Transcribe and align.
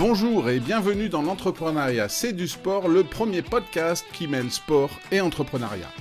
Bonjour 0.00 0.48
et 0.48 0.60
bienvenue 0.60 1.10
dans 1.10 1.20
l'entrepreneuriat 1.20 2.08
C'est 2.08 2.32
du 2.32 2.48
sport, 2.48 2.88
le 2.88 3.04
premier 3.04 3.42
podcast 3.42 4.06
qui 4.14 4.28
mêle 4.28 4.50
sport 4.50 4.88
et 5.12 5.20
entrepreneuriat. 5.20 5.92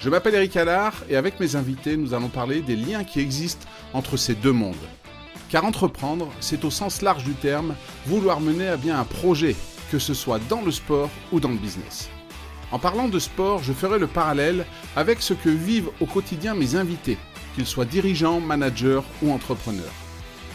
Je 0.00 0.10
m'appelle 0.10 0.34
Eric 0.34 0.56
Allard 0.56 1.04
et 1.08 1.14
avec 1.14 1.38
mes 1.38 1.54
invités, 1.54 1.96
nous 1.96 2.14
allons 2.14 2.30
parler 2.30 2.62
des 2.62 2.74
liens 2.74 3.04
qui 3.04 3.20
existent 3.20 3.68
entre 3.92 4.16
ces 4.16 4.34
deux 4.34 4.50
mondes. 4.50 4.74
Car 5.50 5.64
entreprendre, 5.64 6.32
c'est 6.40 6.64
au 6.64 6.70
sens 6.72 7.00
large 7.00 7.22
du 7.22 7.34
terme 7.34 7.76
vouloir 8.06 8.40
mener 8.40 8.66
à 8.66 8.76
bien 8.76 8.98
un 8.98 9.04
projet, 9.04 9.54
que 9.92 10.00
ce 10.00 10.14
soit 10.14 10.40
dans 10.48 10.62
le 10.62 10.72
sport 10.72 11.10
ou 11.30 11.38
dans 11.38 11.50
le 11.50 11.58
business. 11.58 12.10
En 12.72 12.80
parlant 12.80 13.06
de 13.06 13.20
sport, 13.20 13.62
je 13.62 13.72
ferai 13.72 14.00
le 14.00 14.08
parallèle 14.08 14.66
avec 14.96 15.22
ce 15.22 15.34
que 15.34 15.48
vivent 15.48 15.90
au 16.00 16.06
quotidien 16.06 16.56
mes 16.56 16.74
invités, 16.74 17.18
qu'ils 17.54 17.66
soient 17.66 17.84
dirigeants, 17.84 18.40
managers 18.40 19.02
ou 19.22 19.30
entrepreneurs. 19.30 19.94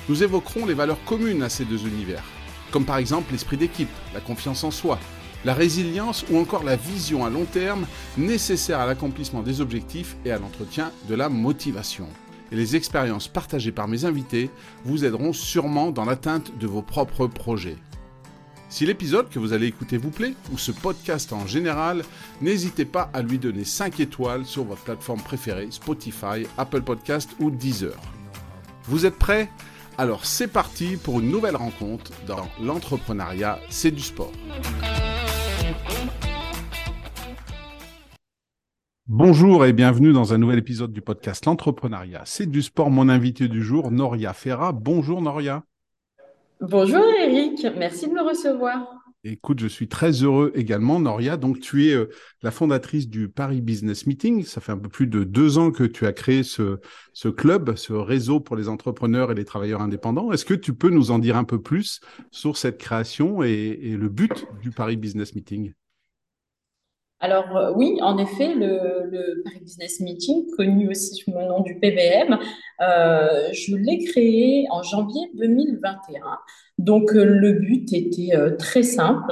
Nous 0.10 0.22
évoquerons 0.22 0.66
les 0.66 0.74
valeurs 0.74 1.02
communes 1.06 1.44
à 1.44 1.50
ces 1.50 1.64
deux 1.64 1.88
univers, 1.88 2.26
comme 2.74 2.86
par 2.86 2.98
exemple 2.98 3.32
l'esprit 3.32 3.56
d'équipe, 3.56 3.88
la 4.16 4.20
confiance 4.20 4.64
en 4.64 4.72
soi, 4.72 4.98
la 5.46 5.54
résilience 5.54 6.26
ou 6.32 6.40
encore 6.40 6.64
la 6.64 6.76
vision 6.76 7.24
à 7.24 7.30
long 7.30 7.46
terme 7.46 7.86
nécessaire 8.18 8.80
à 8.80 8.88
l'accomplissement 8.88 9.44
des 9.44 9.62
objectifs 9.62 10.18
et 10.26 10.32
à 10.32 10.40
l'entretien 10.40 10.92
de 11.08 11.14
la 11.14 11.30
motivation. 11.30 12.08
Et 12.52 12.56
les 12.56 12.76
expériences 12.76 13.28
partagées 13.28 13.72
par 13.72 13.88
mes 13.88 14.06
invités 14.06 14.50
vous 14.86 15.06
aideront 15.06 15.34
sûrement 15.34 15.92
dans 15.92 16.06
l'atteinte 16.06 16.58
de 16.58 16.66
vos 16.66 16.82
propres 16.82 17.28
projets. 17.28 17.78
Si 18.70 18.88
l'épisode 18.88 19.30
que 19.30 19.38
vous 19.38 19.54
allez 19.54 19.68
écouter 19.68 19.98
vous 19.98 20.10
plaît, 20.10 20.34
ou 20.52 20.58
ce 20.58 20.72
podcast 20.72 21.32
en 21.32 21.46
général, 21.46 22.04
n'hésitez 22.42 22.86
pas 22.86 23.12
à 23.14 23.22
lui 23.22 23.38
donner 23.38 23.66
5 23.66 24.00
étoiles 24.00 24.48
sur 24.48 24.64
votre 24.64 24.82
plateforme 24.82 25.22
préférée, 25.22 25.68
Spotify, 25.70 26.48
Apple 26.58 26.82
Podcast 26.82 27.30
ou 27.40 27.52
Deezer. 27.52 28.00
Vous 28.86 29.06
êtes 29.06 29.20
prêts? 29.20 29.48
Alors 29.98 30.26
c'est 30.26 30.48
parti 30.48 30.98
pour 30.98 31.20
une 31.20 31.30
nouvelle 31.30 31.56
rencontre 31.56 32.12
dans 32.26 32.48
l'entrepreneuriat, 32.64 33.60
c'est 33.70 33.92
du 33.92 34.02
sport. 34.02 34.32
Bonjour 39.06 39.66
et 39.66 39.74
bienvenue 39.74 40.12
dans 40.12 40.34
un 40.34 40.40
nouvel 40.40 40.58
épisode 40.58 40.94
du 40.94 41.02
podcast 41.02 41.46
L'entrepreneuriat, 41.46 42.24
c'est 42.26 42.50
du 42.50 42.64
sport. 42.64 42.90
Mon 42.90 43.08
invité 43.08 43.48
du 43.48 43.62
jour, 43.62 43.92
Noria 43.92 44.34
Ferra. 44.34 44.72
Bonjour 44.72 45.22
Noria. 45.22 45.64
Bonjour 46.60 47.06
Eric, 47.22 47.68
merci 47.78 48.08
de 48.08 48.14
me 48.14 48.28
recevoir. 48.28 49.03
Écoute, 49.26 49.62
je 49.62 49.68
suis 49.68 49.88
très 49.88 50.12
heureux 50.24 50.52
également, 50.54 51.00
Noria. 51.00 51.38
Donc, 51.38 51.62
tu 51.62 51.88
es 51.88 51.94
euh, 51.94 52.10
la 52.42 52.52
fondatrice 52.52 53.08
du 53.08 53.30
Paris 53.30 53.62
Business 53.62 54.06
Meeting. 54.06 54.44
Ça 54.44 54.60
fait 54.60 54.74
un 54.74 54.78
peu 54.78 54.90
plus 54.90 55.08
de 55.08 55.24
deux 55.24 55.58
ans 55.58 55.72
que 55.72 55.86
tu 55.86 56.06
as 56.06 56.12
créé 56.12 56.44
ce, 56.44 56.80
club, 57.30 57.76
ce 57.78 57.94
réseau 57.94 58.42
pour 58.42 58.58
les 58.58 58.68
entrepreneurs 58.68 59.32
et 59.32 59.36
les 59.36 59.46
travailleurs 59.46 59.82
indépendants. 59.82 60.34
Est-ce 60.34 60.44
que 60.44 60.54
tu 60.54 60.74
peux 60.74 60.90
nous 60.90 61.12
en 61.12 61.20
dire 61.20 61.38
un 61.38 61.46
peu 61.46 61.62
plus 61.62 62.02
sur 62.32 62.58
cette 62.58 62.78
création 62.78 63.44
et 63.44 63.96
le 63.98 64.10
but 64.10 64.46
du 64.62 64.72
Paris 64.72 64.98
Business 64.98 65.36
Meeting? 65.36 65.74
Alors 67.24 67.56
euh, 67.56 67.72
oui, 67.74 67.98
en 68.02 68.18
effet, 68.18 68.54
le, 68.54 69.42
Paris 69.46 69.62
Business 69.62 70.02
Meeting, 70.02 70.46
connu 70.58 70.90
aussi 70.90 71.16
sous 71.16 71.32
le 71.32 71.48
nom 71.48 71.62
du 71.62 71.80
PBM, 71.80 72.38
euh, 72.82 73.48
je 73.54 73.78
l'ai 73.78 74.04
créé 74.04 74.66
en 74.70 74.84
janvier 74.84 75.32
2021. 75.36 76.20
Donc 76.80 77.14
euh, 77.16 77.24
le 77.24 77.54
but 77.54 77.94
était 77.94 78.34
très 78.60 78.84
simple. 78.84 79.32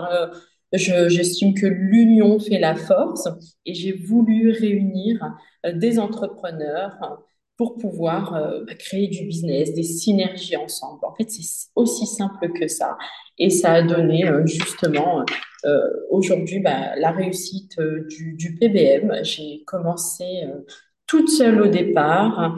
J'estime 0.72 1.54
que 1.54 1.66
l'union 1.66 2.40
fait 2.40 2.60
la 2.60 2.76
force 2.76 3.28
et 3.66 3.74
j'ai 3.74 3.92
voulu 3.92 4.52
réunir 4.52 5.36
des 5.74 6.00
entrepreneurs 6.00 7.26
pour 7.62 7.78
pouvoir 7.78 8.32
bah, 8.66 8.74
créer 8.74 9.08
du 9.08 9.26
business, 9.26 9.72
des 9.76 9.84
synergies 9.84 10.58
ensemble. 10.58 11.06
En 11.06 11.14
fait, 11.14 11.30
c'est 11.30 11.70
aussi 11.76 12.08
simple 12.08 12.52
que 12.54 12.68
ça. 12.68 12.98
Et 13.38 13.52
ça 13.52 13.74
a 13.74 13.82
donné 13.84 14.26
justement 14.46 15.24
euh, 15.66 15.88
aujourd'hui, 16.10 16.60
bah, 16.60 16.96
la 16.96 17.12
réussite 17.12 17.78
euh, 17.80 18.08
du, 18.10 18.58
PBM, 18.60 19.24
j'ai 19.24 19.64
commencé 19.66 20.44
euh, 20.46 20.66
toute 21.06 21.30
seule 21.30 21.62
au 21.62 21.68
départ 21.68 22.56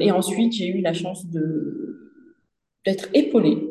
et 0.00 0.10
ensuite 0.10 0.52
j'ai 0.54 0.68
eu 0.68 0.80
la 0.80 0.94
chance 0.94 1.26
d'être 2.84 3.08
épaulée 3.14 3.68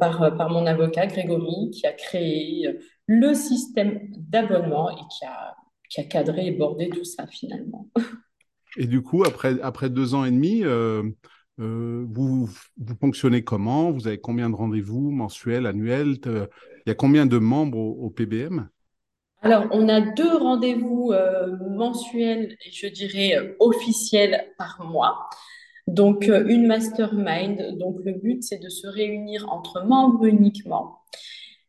par, 0.00 0.36
par 0.36 0.50
mon 0.50 0.66
avocat 0.66 1.06
Grégory 1.06 1.70
qui 1.70 1.86
a 1.86 1.92
créé 1.92 2.68
le 3.06 3.32
système 3.32 4.10
d'abonnement 4.18 4.90
et 4.90 5.00
qui 5.10 5.24
a, 5.24 5.54
qui 5.88 6.00
a 6.00 6.04
cadré 6.04 6.46
et 6.48 6.50
bordé 6.50 6.90
tout 6.90 7.04
ça 7.04 7.26
finalement. 7.28 7.88
Et 8.76 8.86
du 8.86 9.02
coup, 9.02 9.24
après, 9.24 9.60
après 9.60 9.90
deux 9.90 10.14
ans 10.14 10.24
et 10.24 10.30
demi, 10.30 10.62
vous, 11.58 12.46
vous 12.46 12.96
fonctionnez 13.00 13.44
comment? 13.44 13.90
Vous 13.90 14.06
avez 14.06 14.18
combien 14.18 14.50
de 14.50 14.56
rendez-vous 14.56 15.10
mensuels, 15.10 15.66
annuels? 15.66 16.18
Il 16.86 16.90
y 16.90 16.92
a 16.92 16.94
combien 16.94 17.24
de 17.24 17.38
membres 17.38 17.78
au, 17.78 18.10
PBM 18.10 18.68
alors, 19.42 19.66
on 19.72 19.90
a 19.90 20.00
deux 20.00 20.38
rendez-vous 20.38 21.12
euh, 21.12 21.54
mensuels 21.68 22.56
je 22.72 22.86
dirais 22.86 23.36
euh, 23.36 23.54
officiels 23.60 24.42
par 24.56 24.82
mois. 24.82 25.28
Donc, 25.86 26.30
euh, 26.30 26.46
une 26.48 26.66
mastermind. 26.66 27.76
Donc, 27.76 27.98
le 28.06 28.12
but, 28.12 28.42
c'est 28.42 28.56
de 28.56 28.70
se 28.70 28.86
réunir 28.86 29.46
entre 29.52 29.84
membres 29.84 30.24
uniquement, 30.24 31.00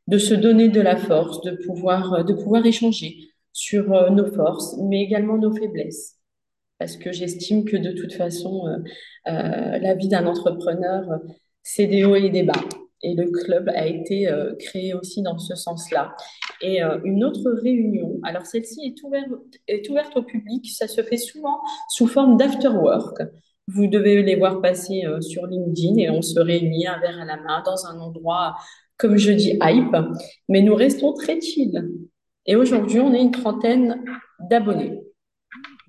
de 0.07 0.17
se 0.17 0.33
donner 0.33 0.69
de 0.69 0.79
la 0.79 0.95
force, 0.95 1.41
de 1.41 1.51
pouvoir, 1.51 2.23
de 2.23 2.33
pouvoir 2.33 2.65
échanger 2.65 3.17
sur 3.51 4.09
nos 4.09 4.31
forces, 4.33 4.77
mais 4.77 5.01
également 5.01 5.37
nos 5.37 5.53
faiblesses. 5.53 6.14
Parce 6.79 6.97
que 6.97 7.11
j'estime 7.11 7.65
que 7.65 7.77
de 7.77 7.91
toute 7.91 8.13
façon, 8.13 8.63
la 9.25 9.93
vie 9.95 10.09
d'un 10.09 10.25
entrepreneur, 10.25 11.03
c'est 11.63 11.87
des 11.87 12.03
hauts 12.03 12.15
et 12.15 12.29
des 12.29 12.43
bas 12.43 12.63
et 13.05 13.13
le 13.13 13.29
club 13.29 13.69
a 13.69 13.85
été 13.85 14.27
euh, 14.27 14.55
créé 14.55 14.93
aussi 14.93 15.21
dans 15.21 15.37
ce 15.37 15.55
sens-là. 15.55 16.15
Et 16.61 16.83
euh, 16.83 16.97
une 17.03 17.23
autre 17.23 17.51
réunion, 17.61 18.19
alors 18.23 18.45
celle-ci 18.45 18.81
est, 18.81 19.03
ouverte, 19.03 19.29
est 19.67 19.87
ouverte 19.89 20.17
au 20.17 20.23
public, 20.23 20.67
ça 20.71 20.87
se 20.87 21.03
fait 21.03 21.17
souvent 21.17 21.59
sous 21.89 22.07
forme 22.07 22.35
d'afterwork. 22.37 23.21
Vous 23.67 23.87
devez 23.87 24.23
les 24.23 24.35
voir 24.35 24.61
passer 24.61 25.05
euh, 25.05 25.21
sur 25.21 25.45
LinkedIn 25.45 25.97
et 25.97 26.09
on 26.09 26.21
se 26.21 26.39
réunit 26.39 26.87
un 26.87 26.99
verre 26.99 27.21
à 27.21 27.25
la 27.25 27.37
main 27.37 27.61
dans 27.63 27.85
un 27.85 27.99
endroit, 27.99 28.55
comme 28.97 29.17
je 29.17 29.31
dis, 29.31 29.59
hype, 29.61 29.95
mais 30.49 30.61
nous 30.61 30.75
restons 30.75 31.13
très 31.13 31.39
chill. 31.39 31.87
Et 32.47 32.55
aujourd'hui, 32.55 32.99
on 32.99 33.13
est 33.13 33.21
une 33.21 33.31
trentaine 33.31 34.03
d'abonnés. 34.39 35.04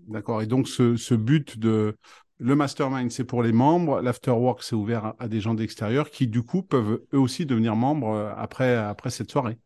D'accord. 0.08 0.40
Et 0.42 0.46
donc, 0.46 0.68
ce, 0.68 1.14
but 1.14 1.58
de, 1.58 1.96
le 2.38 2.54
mastermind, 2.54 3.10
c'est 3.10 3.24
pour 3.24 3.42
les 3.42 3.52
membres. 3.52 4.00
L'afterwork, 4.00 4.62
c'est 4.62 4.76
ouvert 4.76 5.14
à, 5.18 5.28
des 5.28 5.40
gens 5.40 5.54
d'extérieur 5.54 6.10
qui, 6.10 6.26
du 6.26 6.42
coup, 6.42 6.62
peuvent 6.62 7.00
eux 7.12 7.18
aussi 7.18 7.46
devenir 7.46 7.74
membres 7.74 8.10
euh, 8.10 8.32
après, 8.36 8.74
après 8.76 9.10
cette 9.10 9.30
soirée. 9.30 9.58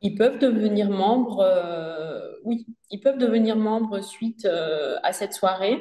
Ils 0.00 0.14
peuvent 0.14 0.38
devenir 0.38 0.90
membres, 0.90 1.40
euh, 1.40 2.20
oui, 2.44 2.66
ils 2.90 3.00
peuvent 3.00 3.18
devenir 3.18 3.56
membres 3.56 4.00
suite 4.00 4.44
euh, 4.44 4.96
à 5.02 5.12
cette 5.12 5.32
soirée. 5.32 5.80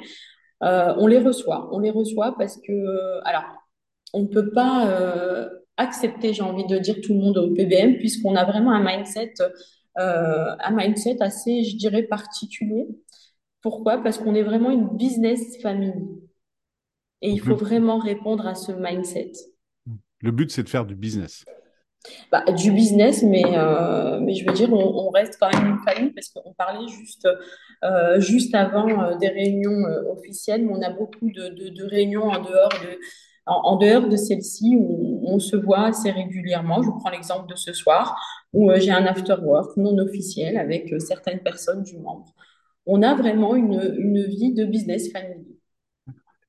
on 0.62 1.08
les 1.08 1.20
reçoit, 1.20 1.70
on 1.72 1.80
les 1.80 1.92
reçoit 1.92 2.36
parce 2.38 2.58
que, 2.58 3.22
alors, 3.26 3.46
on 4.14 4.24
ne 4.24 4.28
peut 4.28 4.50
pas 4.50 4.90
accepter, 5.78 6.34
j'ai 6.34 6.42
envie 6.42 6.66
de 6.66 6.80
dire, 6.80 6.96
tout 7.04 7.14
le 7.14 7.20
monde 7.20 7.38
au 7.38 7.54
PBM 7.54 7.98
puisqu'on 8.00 8.36
a 8.36 8.44
vraiment 8.44 8.72
un 8.72 8.84
mindset, 8.84 9.36
un 9.98 10.72
mindset 10.72 11.22
assez, 11.22 11.64
je 11.64 11.78
dirais, 11.78 12.02
particulier. 12.02 12.88
Pourquoi? 13.68 13.98
Parce 13.98 14.18
qu'on 14.18 14.34
est 14.34 14.44
vraiment 14.44 14.72
une 14.72 14.88
business 14.96 15.62
famille. 15.62 16.08
Et 17.22 17.30
il 17.32 17.42
faut 17.42 17.58
vraiment 17.58 18.00
répondre 18.00 18.48
à 18.48 18.56
ce 18.56 18.72
mindset. 18.72 19.34
Le 20.22 20.32
but, 20.32 20.50
c'est 20.52 20.64
de 20.64 20.70
faire 20.70 20.86
du 20.86 20.96
business. 20.96 21.44
Bah, 22.32 22.46
du 22.54 22.72
business, 22.72 23.24
mais, 23.24 23.44
euh, 23.46 24.22
mais 24.22 24.36
je 24.36 24.46
veux 24.46 24.54
dire, 24.54 24.72
on, 24.72 25.10
reste 25.10 25.36
quand 25.38 25.52
même 25.52 25.72
une 25.72 25.80
famille 25.80 26.14
parce 26.14 26.30
qu'on 26.30 26.54
parlait 26.54 26.88
juste, 26.88 27.28
euh, 27.84 28.22
juste 28.22 28.56
avant 28.56 28.88
euh, 28.88 29.18
des 29.18 29.28
réunions 29.28 29.84
officielles, 30.16 30.66
mais 30.66 30.72
on 30.74 30.82
a 30.82 30.92
beaucoup 30.92 31.30
de, 31.30 31.90
réunions 31.90 32.24
en 32.24 32.42
dehors 32.42 32.70
de, 32.70 32.98
en, 33.48 33.76
dehors 33.76 34.08
de 34.08 34.16
celle-ci 34.16 34.78
où 34.80 35.24
on 35.26 35.40
se 35.40 35.58
voit 35.58 35.88
assez 35.88 36.12
régulièrement. 36.12 36.82
Je 36.82 36.88
vous 36.88 36.98
prends 37.00 37.10
l'exemple 37.10 37.50
de 37.50 37.56
ce 37.58 37.74
soir 37.74 38.18
où 38.54 38.72
j'ai 38.78 38.92
un 38.92 39.06
after 39.06 39.36
work 39.42 39.76
non 39.76 39.98
officiel 39.98 40.58
avec 40.58 40.96
certaines 41.02 41.40
personnes 41.40 41.84
du 41.84 41.98
membre 41.98 42.34
on 42.88 43.04
a 43.04 43.14
vraiment 43.14 43.56
une, 43.56 44.26
vie 44.26 44.54
de 44.54 44.66
business 44.66 45.12
family. 45.12 45.60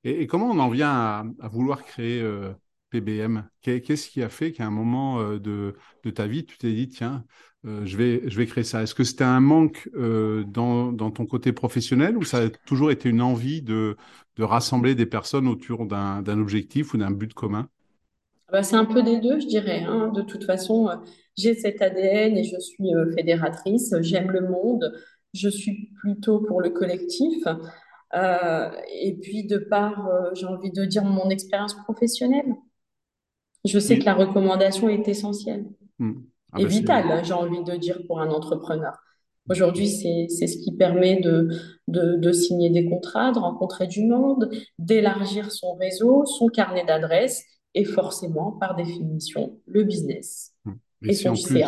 Et, 0.05 0.27
comment 0.27 0.51
on 0.51 0.59
en 0.61 0.71
vient 0.71 1.35
à, 1.41 1.49
vouloir 1.49 1.85
créer 1.85 2.23
euh, 2.23 2.53
PBM 2.91 3.45
Qu'est-ce 3.61 4.09
qui 4.09 4.23
a 4.23 4.29
fait 4.29 4.53
qu'à 4.53 4.65
un 4.65 4.71
moment 4.71 5.21
euh, 5.21 5.39
de, 5.39 5.75
ta 6.11 6.27
vie, 6.27 6.47
tu 6.47 6.57
t'es 6.57 6.73
dit, 6.73 6.89
tiens, 6.89 7.25
euh, 7.67 7.85
je, 7.85 7.97
vais, 7.97 8.23
je 8.27 8.39
vais 8.39 8.47
créer 8.47 8.65
ça? 8.65 8.83
Est-ce 8.83 8.95
que 8.95 9.05
c'était 9.05 9.25
un 9.25 9.41
manque 9.41 9.91
dans, 9.95 11.11
ton 11.11 11.27
côté 11.27 11.53
professionnel 11.53 12.17
ou 12.17 12.23
ça 12.23 12.45
a 12.45 12.49
toujours 12.49 12.93
été 12.93 13.09
une 13.09 13.21
envie 13.21 13.61
de, 13.61 13.97
rassembler 14.39 14.95
des 14.95 15.07
personnes 15.07 15.49
autour 15.49 15.87
d'un 15.87 16.41
objectif 16.41 16.95
ou 16.95 16.99
d'un 16.99 17.11
but 17.11 17.35
commun? 17.35 17.69
Ah 18.47 18.53
bah, 18.53 18.63
c'est 18.63 18.77
un 18.77 18.87
peu 18.87 19.03
des 19.03 19.19
deux, 19.19 19.41
je 19.41 19.47
dirais. 19.47 19.83
Hein. 19.83 20.13
De 20.15 20.23
toute 20.23 20.45
façon, 20.45 20.89
j'ai 21.37 21.55
cet 21.55 21.83
ADN 21.83 22.37
et 22.39 22.45
je 22.45 22.59
suis 22.61 22.93
fédératrice. 23.17 23.95
J'aime 24.01 24.31
le 24.31 24.49
monde 24.49 24.93
je 25.35 25.49
suis 25.49 25.91
plutôt 26.01 26.41
pour 26.41 26.61
le 26.61 26.71
collectif. 26.71 27.45
Euh, 28.15 28.71
et 29.03 29.15
puis, 29.17 29.47
de 29.47 29.59
par, 29.59 30.07
euh, 30.09 30.31
j'ai 30.35 30.47
envie 30.47 30.71
de 30.73 30.85
dire, 30.85 31.05
mon 31.05 31.29
expérience 31.31 31.75
professionnelle, 31.75 32.55
Je 33.65 33.79
sais 33.79 33.99
que 33.99 34.05
la 34.05 34.15
recommandation 34.15 34.89
est 34.89 35.09
essentielle 35.09 35.67
Hmm. 36.01 36.13
Ah 36.53 36.61
et 36.61 36.63
ben, 36.63 36.71
c'est- 36.71 36.79
vitale, 36.79 37.25
j'ai 37.25 37.33
envie 37.33 37.65
de 37.65 37.77
dire, 37.77 38.01
pour 38.07 38.21
un 38.21 38.31
entrepreneur. 38.31 38.97
Aujourd'hui, 39.51 39.89
c'est, 39.89 40.29
ce 40.29 40.59
qui 40.59 40.77
permet 40.77 41.21
de, 41.21 41.49
de, 41.89 42.15
de 42.17 42.33
signer 42.33 42.71
des 42.71 42.85
contrats, 42.89 43.33
de 43.33 43.39
rencontrer 43.41 43.89
du 43.89 44.05
monde, 44.05 44.49
d'élargir 44.79 45.51
son 45.51 45.75
réseau, 45.75 46.25
son 46.25 46.47
carnet 46.47 46.85
d'adresses 46.85 47.43
et 47.75 47.85
forcément, 47.85 48.53
par 48.53 48.77
définition, 48.77 49.59
le 49.67 49.83
business 49.83 50.55
hmm. 50.67 50.75
Et 51.03 51.11
et 51.11 51.13
si 51.15 51.25
son 51.25 51.31
en 51.31 51.33
plus, 51.33 51.65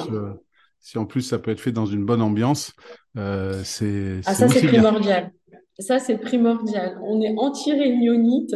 si 0.81 0.99
en 0.99 1.07
plus 1.07 1.23
ça 1.23 1.39
peut 1.39 1.51
être 1.51 1.61
fait 1.61 1.73
dans 1.73 1.87
une 1.87 2.05
bonne 2.05 2.23
ambiance, 2.23 2.73
euh, 3.17 3.63
c'est 3.65 4.21
Ah, 4.27 4.35
ça, 4.35 4.49
c'est 4.49 4.63
bien. 4.63 4.83
primordial. 4.83 5.33
Ça, 5.79 5.99
c'est 5.99 6.19
primordial. 6.19 6.99
On 7.05 7.21
est 7.23 7.35
anti-réunionnite 7.37 8.55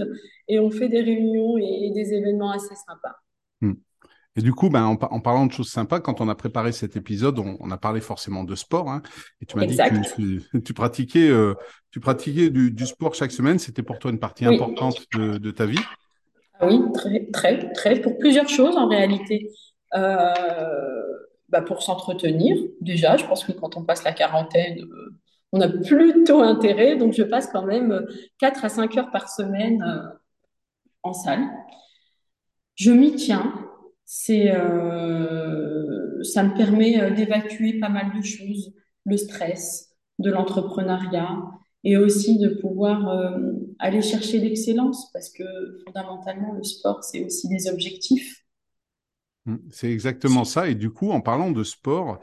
et 0.48 0.58
on 0.58 0.70
fait 0.70 0.88
des 0.88 1.00
réunions 1.00 1.56
et, 1.58 1.86
et 1.86 1.90
des 1.92 2.12
événements 2.12 2.50
assez 2.50 2.74
sympas. 2.74 3.16
Hmm. 3.60 3.74
Et 4.36 4.42
du 4.42 4.52
coup, 4.52 4.68
ben, 4.68 4.84
en, 4.84 4.96
par- 4.96 5.12
en 5.12 5.20
parlant 5.20 5.46
de 5.46 5.52
choses 5.52 5.70
sympas, 5.70 6.00
quand 6.00 6.20
on 6.20 6.28
a 6.28 6.34
préparé 6.34 6.72
cet 6.72 6.96
épisode, 6.96 7.38
on, 7.38 7.56
on 7.60 7.70
a 7.70 7.78
parlé 7.78 8.00
forcément 8.00 8.42
de 8.44 8.54
sport, 8.56 8.90
hein, 8.90 9.00
et 9.40 9.46
tu 9.46 9.56
m'as 9.56 9.64
dit 9.64 9.76
que 9.76 9.88
tu, 9.88 9.94
Exact. 9.94 10.16
tu, 10.50 10.62
tu 10.62 10.74
pratiquais, 10.74 11.28
euh, 11.30 11.54
tu 11.92 12.00
pratiquais 12.00 12.50
du, 12.50 12.72
du 12.72 12.86
sport 12.86 13.14
chaque 13.14 13.30
semaine. 13.30 13.58
C'était 13.58 13.82
pour 13.84 13.98
toi 13.98 14.10
une 14.10 14.18
partie 14.18 14.46
Oui. 14.46 14.54
importante 14.54 15.06
de, 15.14 15.38
de 15.38 15.50
ta 15.50 15.66
vie? 15.66 15.78
Ah 16.58 16.66
oui, 16.66 16.80
très, 16.92 17.26
très, 17.32 17.72
très, 17.72 18.00
pour 18.00 18.18
plusieurs 18.18 18.48
choses 18.48 18.76
en 18.76 18.88
réalité. 18.88 19.50
Euh, 19.94 20.34
bah 21.54 21.62
pour 21.62 21.82
s'entretenir, 21.82 22.56
déjà, 22.80 23.16
je 23.16 23.24
pense 23.26 23.44
que 23.44 23.52
quand 23.52 23.76
on 23.76 23.84
passe 23.84 24.02
la 24.02 24.12
quarantaine, 24.12 24.80
euh, 24.80 25.20
on 25.52 25.60
a 25.60 25.68
plutôt 25.68 26.40
intérêt, 26.40 26.96
donc 26.96 27.12
je 27.12 27.22
passe 27.22 27.46
quand 27.46 27.64
même 27.64 27.92
euh, 27.92 28.06
4 28.40 28.64
à 28.64 28.68
5 28.68 28.96
heures 28.98 29.12
par 29.12 29.28
semaine 29.28 29.80
euh, 29.82 30.18
en 31.04 31.12
salle. 31.12 31.48
Je 32.74 32.90
m'y 32.90 33.14
tiens, 33.14 33.54
c'est, 34.04 34.50
euh, 34.52 36.24
ça 36.24 36.42
me 36.42 36.56
permet 36.56 37.00
euh, 37.00 37.10
d'évacuer 37.10 37.78
pas 37.78 37.88
mal 37.88 38.10
de 38.16 38.22
choses, 38.22 38.74
le 39.04 39.16
stress, 39.16 39.94
de 40.18 40.32
l'entrepreneuriat, 40.32 41.40
et 41.84 41.96
aussi 41.96 42.38
de 42.40 42.48
pouvoir 42.48 43.08
euh, 43.10 43.52
aller 43.78 44.02
chercher 44.02 44.38
l'excellence, 44.40 45.08
parce 45.12 45.30
que 45.30 45.44
fondamentalement, 45.86 46.52
le 46.52 46.64
sport, 46.64 47.04
c'est 47.04 47.24
aussi 47.24 47.46
des 47.46 47.68
objectifs. 47.68 48.44
Hmm. 49.46 49.56
C'est 49.70 49.91
exactement 49.91 50.44
ça. 50.44 50.69
Et 50.69 50.75
du 50.75 50.91
coup, 50.91 51.11
en 51.11 51.20
parlant 51.20 51.50
de 51.50 51.64
sport, 51.64 52.20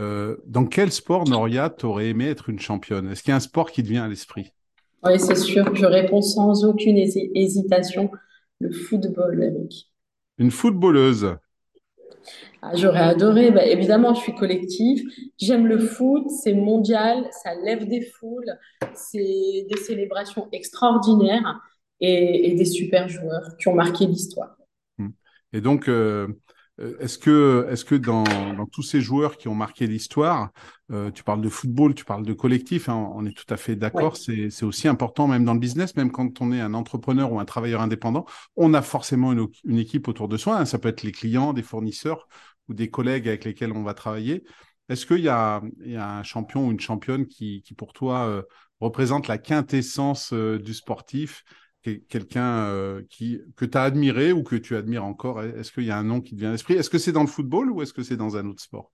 euh, 0.00 0.36
dans 0.46 0.64
quel 0.66 0.92
sport, 0.92 1.28
Noria, 1.28 1.70
t'aurais 1.70 2.08
aimé 2.08 2.26
être 2.28 2.48
une 2.48 2.60
championne? 2.60 3.08
Est-ce 3.10 3.22
qu'il 3.22 3.30
y 3.30 3.32
a 3.32 3.36
un 3.36 3.40
sport 3.40 3.70
qui 3.70 3.82
te 3.82 3.88
vient 3.88 4.04
à 4.04 4.08
l'esprit? 4.08 4.52
Oui, 5.04 5.18
c'est 5.18 5.34
sûr, 5.36 5.74
je 5.74 5.84
réponds 5.84 6.22
sans 6.22 6.64
aucune 6.64 6.96
hési- 6.96 7.30
hésitation, 7.34 8.10
le 8.60 8.70
football, 8.70 9.42
Eric. 9.42 9.92
Une 10.38 10.50
footballeuse. 10.50 11.36
Ah, 12.62 12.72
j'aurais 12.74 13.00
adoré, 13.00 13.50
bah, 13.50 13.66
évidemment, 13.66 14.14
je 14.14 14.20
suis 14.20 14.34
collective, 14.34 15.02
j'aime 15.38 15.66
le 15.66 15.78
foot, 15.78 16.30
c'est 16.30 16.54
mondial, 16.54 17.28
ça 17.42 17.54
lève 17.56 17.88
des 17.88 18.02
foules, 18.02 18.56
c'est 18.94 19.66
des 19.68 19.76
célébrations 19.76 20.48
extraordinaires 20.52 21.60
et, 22.00 22.50
et 22.50 22.54
des 22.54 22.64
super 22.64 23.08
joueurs 23.08 23.56
qui 23.58 23.68
ont 23.68 23.74
marqué 23.74 24.06
l'histoire. 24.06 24.56
Hmm. 24.98 25.08
Et 25.52 25.60
donc, 25.60 25.88
euh, 25.88 26.28
est-ce 26.78 27.18
que, 27.18 27.66
est-ce 27.70 27.84
que 27.84 27.94
dans, 27.94 28.24
dans 28.24 28.66
tous 28.66 28.82
ces 28.82 29.00
joueurs 29.00 29.36
qui 29.36 29.48
ont 29.48 29.54
marqué 29.54 29.86
l'histoire, 29.86 30.50
euh, 30.90 31.10
tu 31.10 31.22
parles 31.22 31.42
de 31.42 31.48
football, 31.48 31.94
tu 31.94 32.04
parles 32.04 32.24
de 32.24 32.32
collectif, 32.32 32.88
hein, 32.88 33.10
on 33.14 33.26
est 33.26 33.36
tout 33.36 33.52
à 33.52 33.56
fait 33.56 33.76
d'accord, 33.76 34.16
c'est, 34.16 34.50
c'est 34.50 34.64
aussi 34.64 34.88
important 34.88 35.28
même 35.28 35.44
dans 35.44 35.54
le 35.54 35.60
business, 35.60 35.94
même 35.96 36.10
quand 36.10 36.40
on 36.40 36.50
est 36.50 36.60
un 36.60 36.74
entrepreneur 36.74 37.30
ou 37.32 37.38
un 37.38 37.44
travailleur 37.44 37.82
indépendant, 37.82 38.24
on 38.56 38.74
a 38.74 38.82
forcément 38.82 39.32
une, 39.32 39.46
une 39.64 39.78
équipe 39.78 40.08
autour 40.08 40.28
de 40.28 40.36
soi, 40.36 40.58
hein, 40.58 40.64
ça 40.64 40.78
peut 40.78 40.88
être 40.88 41.02
les 41.02 41.12
clients, 41.12 41.52
des 41.52 41.62
fournisseurs 41.62 42.26
ou 42.68 42.74
des 42.74 42.90
collègues 42.90 43.28
avec 43.28 43.44
lesquels 43.44 43.72
on 43.72 43.82
va 43.82 43.94
travailler. 43.94 44.42
Est-ce 44.88 45.06
qu'il 45.06 45.20
y 45.20 45.28
a, 45.28 45.62
il 45.84 45.92
y 45.92 45.96
a 45.96 46.18
un 46.18 46.22
champion 46.22 46.66
ou 46.66 46.70
une 46.70 46.80
championne 46.80 47.26
qui, 47.26 47.62
qui 47.62 47.74
pour 47.74 47.92
toi, 47.92 48.26
euh, 48.26 48.42
représente 48.80 49.28
la 49.28 49.38
quintessence 49.38 50.32
euh, 50.32 50.58
du 50.58 50.74
sportif 50.74 51.44
quelqu'un 51.82 52.66
euh, 52.66 53.02
qui 53.08 53.40
que 53.56 53.64
tu 53.64 53.76
as 53.76 53.82
admiré 53.82 54.32
ou 54.32 54.42
que 54.42 54.56
tu 54.56 54.76
admires 54.76 55.04
encore 55.04 55.42
Est-ce 55.42 55.72
qu'il 55.72 55.84
y 55.84 55.90
a 55.90 55.98
un 55.98 56.04
nom 56.04 56.20
qui 56.20 56.34
te 56.34 56.40
vient 56.40 56.50
à 56.50 56.52
l'esprit? 56.52 56.74
Est-ce 56.74 56.90
que 56.90 56.98
c'est 56.98 57.12
dans 57.12 57.22
le 57.22 57.28
football 57.28 57.70
ou 57.70 57.82
est-ce 57.82 57.92
que 57.92 58.02
c'est 58.02 58.16
dans 58.16 58.36
un 58.36 58.46
autre 58.46 58.62
sport? 58.62 58.90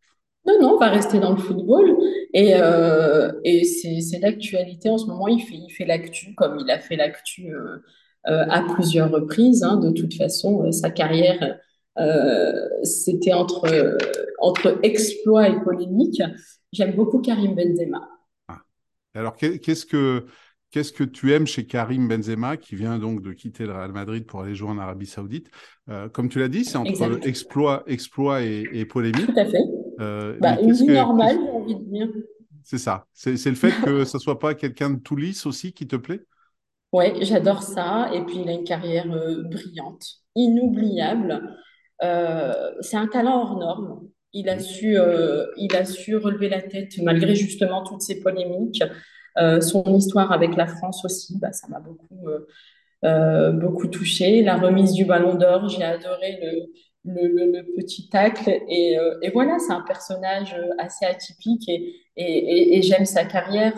Non, 0.46 0.54
non, 0.60 0.74
on 0.74 0.78
va 0.78 0.88
rester 0.88 1.20
dans 1.20 1.32
le 1.32 1.36
football. 1.36 1.96
Et, 2.32 2.54
euh, 2.54 3.32
et 3.44 3.64
c'est, 3.64 4.18
d'actualité 4.20 4.88
en 4.88 4.98
ce 4.98 5.06
moment. 5.06 5.28
Il 5.28 5.40
fait, 5.40 5.56
il 5.56 5.70
fait 5.70 5.84
l'actu 5.84 6.34
comme 6.34 6.58
il 6.58 6.70
a 6.70 6.78
fait 6.78 6.96
l'actu 6.96 7.54
euh, 7.54 7.78
à 8.24 8.62
plusieurs 8.74 9.10
reprises. 9.10 9.62
hein. 9.62 9.76
De 9.78 9.90
toute 9.90 10.14
façon, 10.14 10.70
sa 10.72 10.90
carrière, 10.90 11.58
c'était 12.84 13.32
entre, 13.32 13.98
entre 14.40 14.78
exploit 14.82 15.48
et 15.48 15.60
polémique. 15.60 16.22
J'aime 16.72 16.94
beaucoup 16.94 17.20
Karim 17.20 17.54
Benzema. 17.54 18.08
Ah. 18.48 18.60
Alors, 19.14 19.36
qu'est- 19.36 19.58
qu'est-ce 19.58 19.86
que 19.86 20.26
qu'est-ce 20.70 20.92
que 20.92 21.04
tu 21.04 21.32
aimes 21.32 21.46
chez 21.46 21.66
Karim 21.66 22.08
Benzema, 22.08 22.56
qui 22.56 22.76
vient 22.76 22.98
donc 22.98 23.22
de 23.22 23.32
quitter 23.32 23.64
le 23.66 23.72
Real 23.72 23.92
Madrid 23.92 24.26
pour 24.26 24.42
aller 24.42 24.54
jouer 24.54 24.70
en 24.70 24.78
Arabie 24.78 25.06
Saoudite? 25.06 25.50
Euh, 25.88 26.08
Comme 26.08 26.28
tu 26.28 26.38
l'as 26.38 26.48
dit, 26.48 26.64
c'est 26.64 26.78
entre 26.78 27.26
exploit, 27.26 27.82
exploit 27.86 28.42
et, 28.42 28.68
et 28.72 28.84
polémique. 28.84 29.26
Tout 29.26 29.38
à 29.40 29.44
fait. 29.44 29.62
Euh, 30.00 30.36
Bah, 30.40 30.60
une 30.60 30.72
vie 30.72 30.86
que 30.86 30.92
normale, 30.92 31.36
j'ai 31.42 31.50
envie 31.50 31.74
de 31.74 31.84
dire. 31.84 32.08
c'est 32.62 32.78
ça 32.78 33.06
C'est 33.12 33.32
le 33.46 33.54
fait 33.54 33.72
que 33.84 34.04
ça 34.04 34.18
soit 34.18 34.38
pas 34.38 34.54
quelqu'un 34.54 34.90
de 34.90 35.00
tout 35.00 35.16
lisse 35.16 35.46
aussi 35.46 35.72
qui 35.72 35.86
te 35.86 35.96
plaît? 35.96 36.20
Ouais, 36.92 37.14
j'adore 37.22 37.62
ça. 37.62 38.10
Et 38.14 38.22
puis, 38.24 38.38
il 38.42 38.48
a 38.48 38.52
une 38.52 38.64
carrière 38.64 39.10
euh, 39.12 39.42
brillante, 39.42 40.04
inoubliable. 40.34 41.42
C'est 42.80 42.96
un 42.96 43.06
talent 43.08 43.40
hors 43.42 43.58
norme. 43.58 44.08
Il 44.32 44.48
a 44.48 44.58
su, 44.58 44.96
il 45.56 45.74
a 45.76 45.84
su 45.84 46.16
relever 46.16 46.48
la 46.48 46.60
tête 46.62 46.92
malgré 47.02 47.34
justement 47.34 47.82
toutes 47.82 48.02
ces 48.02 48.20
polémiques. 48.20 48.82
Euh, 49.38 49.60
son 49.60 49.84
histoire 49.96 50.32
avec 50.32 50.56
la 50.56 50.66
France 50.66 51.04
aussi, 51.04 51.38
bah, 51.38 51.52
ça 51.52 51.68
m'a 51.68 51.80
beaucoup, 51.80 52.28
euh, 52.28 52.46
euh, 53.04 53.52
beaucoup 53.52 53.86
touchée. 53.86 54.42
La 54.42 54.56
remise 54.56 54.92
du 54.92 55.04
Ballon 55.04 55.34
d'Or, 55.34 55.68
j'ai 55.68 55.84
adoré 55.84 56.40
le, 57.04 57.52
le, 57.52 57.62
petit 57.76 58.08
tacle. 58.08 58.50
Et, 58.68 58.96
voilà, 59.32 59.58
c'est 59.58 59.72
un 59.72 59.82
personnage 59.82 60.56
assez 60.78 61.04
atypique 61.04 61.68
et, 61.68 62.02
et, 62.16 62.82
j'aime 62.82 63.04
sa 63.04 63.24
carrière. 63.24 63.74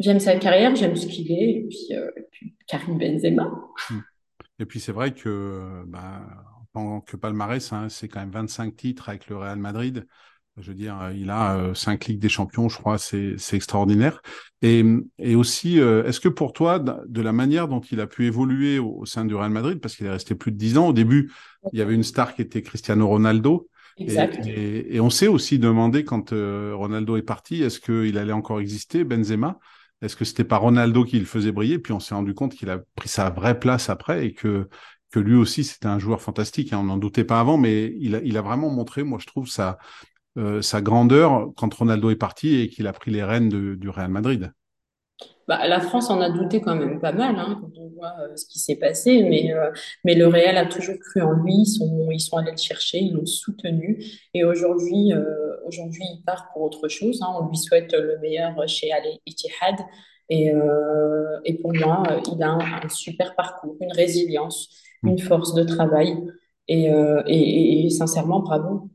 J'aime 0.00 0.18
sa 0.18 0.36
carrière, 0.36 0.74
j'aime 0.74 0.96
ce 0.96 1.06
qu'il 1.06 1.30
est. 1.30 1.50
Et 1.50 1.68
puis, 2.32 2.56
Karim 2.66 2.98
Benzema. 2.98 3.50
Et 4.58 4.66
puis 4.66 4.78
c'est 4.78 4.92
vrai 4.92 5.14
que 5.14 5.84
bah, 5.86 6.20
en 6.60 6.64
tant 6.72 7.00
que 7.00 7.16
palmarès, 7.16 7.72
hein, 7.72 7.88
c'est 7.88 8.08
quand 8.08 8.20
même 8.20 8.30
25 8.30 8.76
titres 8.76 9.08
avec 9.08 9.28
le 9.28 9.36
Real 9.36 9.58
Madrid. 9.58 10.06
Je 10.58 10.68
veux 10.68 10.74
dire, 10.74 11.10
il 11.14 11.30
a 11.30 11.56
euh, 11.56 11.74
cinq 11.74 12.06
Ligues 12.06 12.18
des 12.18 12.28
Champions, 12.28 12.68
je 12.68 12.76
crois, 12.76 12.98
c'est 12.98 13.36
extraordinaire. 13.52 14.20
Et, 14.60 14.84
et 15.18 15.34
aussi, 15.34 15.80
euh, 15.80 16.04
est-ce 16.04 16.20
que 16.20 16.28
pour 16.28 16.52
toi, 16.52 16.78
de 16.78 17.22
la 17.22 17.32
manière 17.32 17.66
dont 17.66 17.80
il 17.80 17.98
a 18.00 18.06
pu 18.06 18.26
évoluer 18.26 18.78
au, 18.78 18.98
au 18.98 19.06
sein 19.06 19.24
du 19.24 19.34
Real 19.34 19.50
Madrid, 19.50 19.80
parce 19.80 19.96
qu'il 19.96 20.06
est 20.06 20.10
resté 20.10 20.34
plus 20.34 20.52
de 20.52 20.58
10 20.58 20.76
ans, 20.76 20.88
au 20.88 20.92
début, 20.92 21.32
il 21.72 21.78
y 21.78 21.82
avait 21.82 21.94
une 21.94 22.02
star 22.02 22.34
qui 22.34 22.42
était 22.42 22.60
Cristiano 22.62 23.06
Ronaldo, 23.08 23.68
et, 24.06 24.96
et 24.96 25.00
on 25.00 25.08
s'est 25.10 25.28
aussi 25.28 25.58
demandé 25.58 26.04
quand 26.04 26.32
euh, 26.32 26.72
Ronaldo 26.74 27.16
est 27.16 27.22
parti, 27.22 27.62
est-ce 27.62 27.80
qu'il 27.80 28.18
allait 28.18 28.32
encore 28.32 28.60
exister, 28.60 29.04
Benzema? 29.04 29.58
Est-ce 30.02 30.16
que 30.16 30.24
c'était 30.24 30.44
pas 30.44 30.56
Ronaldo 30.56 31.04
qui 31.04 31.18
le 31.18 31.26
faisait 31.26 31.52
briller? 31.52 31.78
Puis 31.78 31.92
on 31.92 32.00
s'est 32.00 32.14
rendu 32.14 32.34
compte 32.34 32.54
qu'il 32.54 32.70
a 32.70 32.80
pris 32.96 33.08
sa 33.08 33.30
vraie 33.30 33.58
place 33.58 33.88
après 33.88 34.26
et 34.26 34.32
que 34.34 34.68
que 35.12 35.18
lui 35.18 35.34
aussi 35.34 35.64
c'était 35.64 35.86
un 35.88 35.98
joueur 35.98 36.22
fantastique. 36.22 36.72
hein. 36.72 36.78
On 36.78 36.84
n'en 36.84 36.96
doutait 36.96 37.24
pas 37.24 37.40
avant, 37.40 37.58
mais 37.58 37.92
il 37.98 38.14
a, 38.14 38.20
il 38.22 38.36
a 38.36 38.42
vraiment 38.42 38.70
montré, 38.70 39.02
moi 39.02 39.18
je 39.20 39.26
trouve, 39.26 39.48
sa, 39.48 39.76
euh, 40.38 40.62
sa 40.62 40.80
grandeur 40.80 41.50
quand 41.56 41.72
Ronaldo 41.74 42.10
est 42.10 42.16
parti 42.16 42.60
et 42.60 42.68
qu'il 42.68 42.86
a 42.86 42.92
pris 42.92 43.10
les 43.10 43.22
rênes 43.24 43.48
de- 43.48 43.74
du 43.74 43.88
Real 43.88 44.10
Madrid. 44.10 44.52
Bah, 45.48 45.66
la 45.66 45.80
France 45.80 46.10
en 46.10 46.20
a 46.20 46.30
douté 46.30 46.60
quand 46.60 46.76
même 46.76 47.00
pas 47.00 47.12
mal 47.12 47.34
hein, 47.36 47.58
quand 47.60 47.72
on 47.76 47.88
voit 47.90 48.12
euh, 48.20 48.36
ce 48.36 48.46
qui 48.46 48.58
s'est 48.60 48.76
passé, 48.76 49.24
mais, 49.24 49.52
euh, 49.52 49.70
mais 50.04 50.14
le 50.14 50.28
Real 50.28 50.56
a 50.56 50.66
toujours 50.66 50.94
cru 51.00 51.20
en 51.22 51.32
lui, 51.32 51.52
ils 51.54 51.66
sont, 51.66 52.08
ils 52.12 52.20
sont 52.20 52.36
allés 52.36 52.52
le 52.52 52.56
chercher, 52.56 52.98
ils 53.00 53.12
l'ont 53.12 53.26
soutenu, 53.26 54.02
et 54.32 54.44
aujourd'hui, 54.44 55.12
aujourd'hui 55.66 56.04
il 56.14 56.22
part 56.24 56.50
pour 56.52 56.62
autre 56.62 56.86
chose. 56.88 57.20
hein. 57.22 57.32
On 57.40 57.48
lui 57.48 57.56
souhaite 57.56 57.92
le 57.92 58.18
meilleur 58.20 58.52
chez 58.68 58.92
Al 58.92 59.02
Ittihad, 59.26 59.76
et, 60.28 60.52
et 61.44 61.54
pour 61.54 61.72
moi, 61.74 62.04
il 62.32 62.42
a 62.42 62.50
un, 62.50 62.60
un 62.84 62.88
super 62.88 63.34
parcours, 63.34 63.76
une 63.80 63.92
résilience, 63.92 64.68
Mm. 65.02 65.08
une 65.08 65.18
force 65.18 65.54
de 65.54 65.64
travail, 65.64 66.14
et- 66.68 66.86
et 67.86 67.90
sincèrement, 67.90 68.40
bravo. 68.40 68.90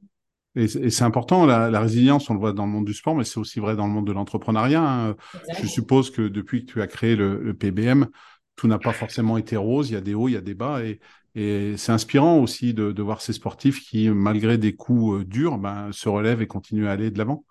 Et, 0.55 0.67
c'est 0.67 1.03
important, 1.03 1.45
la, 1.45 1.69
la 1.69 1.79
résilience, 1.81 2.29
on 2.29 2.33
le 2.33 2.39
voit 2.39 2.53
dans 2.53 2.65
le 2.65 2.71
monde 2.71 2.85
du 2.85 2.93
sport, 2.93 3.15
mais 3.15 3.23
c'est 3.23 3.39
aussi 3.39 3.59
vrai 3.59 3.75
dans 3.75 3.87
le 3.87 3.93
monde 3.93 4.07
de 4.07 4.13
l'entrepreneuriat. 4.13 4.81
hein. 4.81 5.15
Je 5.61 5.67
suppose 5.67 6.11
que 6.11 6.21
depuis 6.21 6.65
que 6.65 6.71
tu 6.71 6.81
as 6.81 6.87
créé 6.87 7.15
le, 7.15 7.41
le 7.41 7.53
PBM, 7.53 8.07
tout 8.55 8.67
n'a 8.67 8.79
pas 8.79 8.93
forcément 8.93 9.37
été 9.37 9.57
rose, 9.57 9.89
il 9.89 9.93
y 9.93 9.97
a 9.97 10.01
des 10.01 10.13
hauts, 10.13 10.29
il 10.29 10.33
y 10.33 10.37
a 10.37 10.41
des 10.41 10.53
bas, 10.53 10.83
et, 10.83 10.99
et 11.35 11.75
c'est 11.77 11.91
inspirant 11.91 12.39
aussi 12.39 12.73
de, 12.73 12.91
de 12.91 13.03
voir 13.03 13.21
ces 13.21 13.33
sportifs 13.33 13.81
qui, 13.81 14.09
malgré 14.09 14.57
des 14.57 14.75
coups 14.75 15.21
euh, 15.21 15.25
durs, 15.25 15.57
ben, 15.57 15.91
se 15.91 16.07
relèvent 16.07 16.41
et 16.41 16.47
continuent 16.47 16.87
à 16.87 16.91
aller 16.91 17.11
de 17.11 17.17
l'avant. 17.17 17.43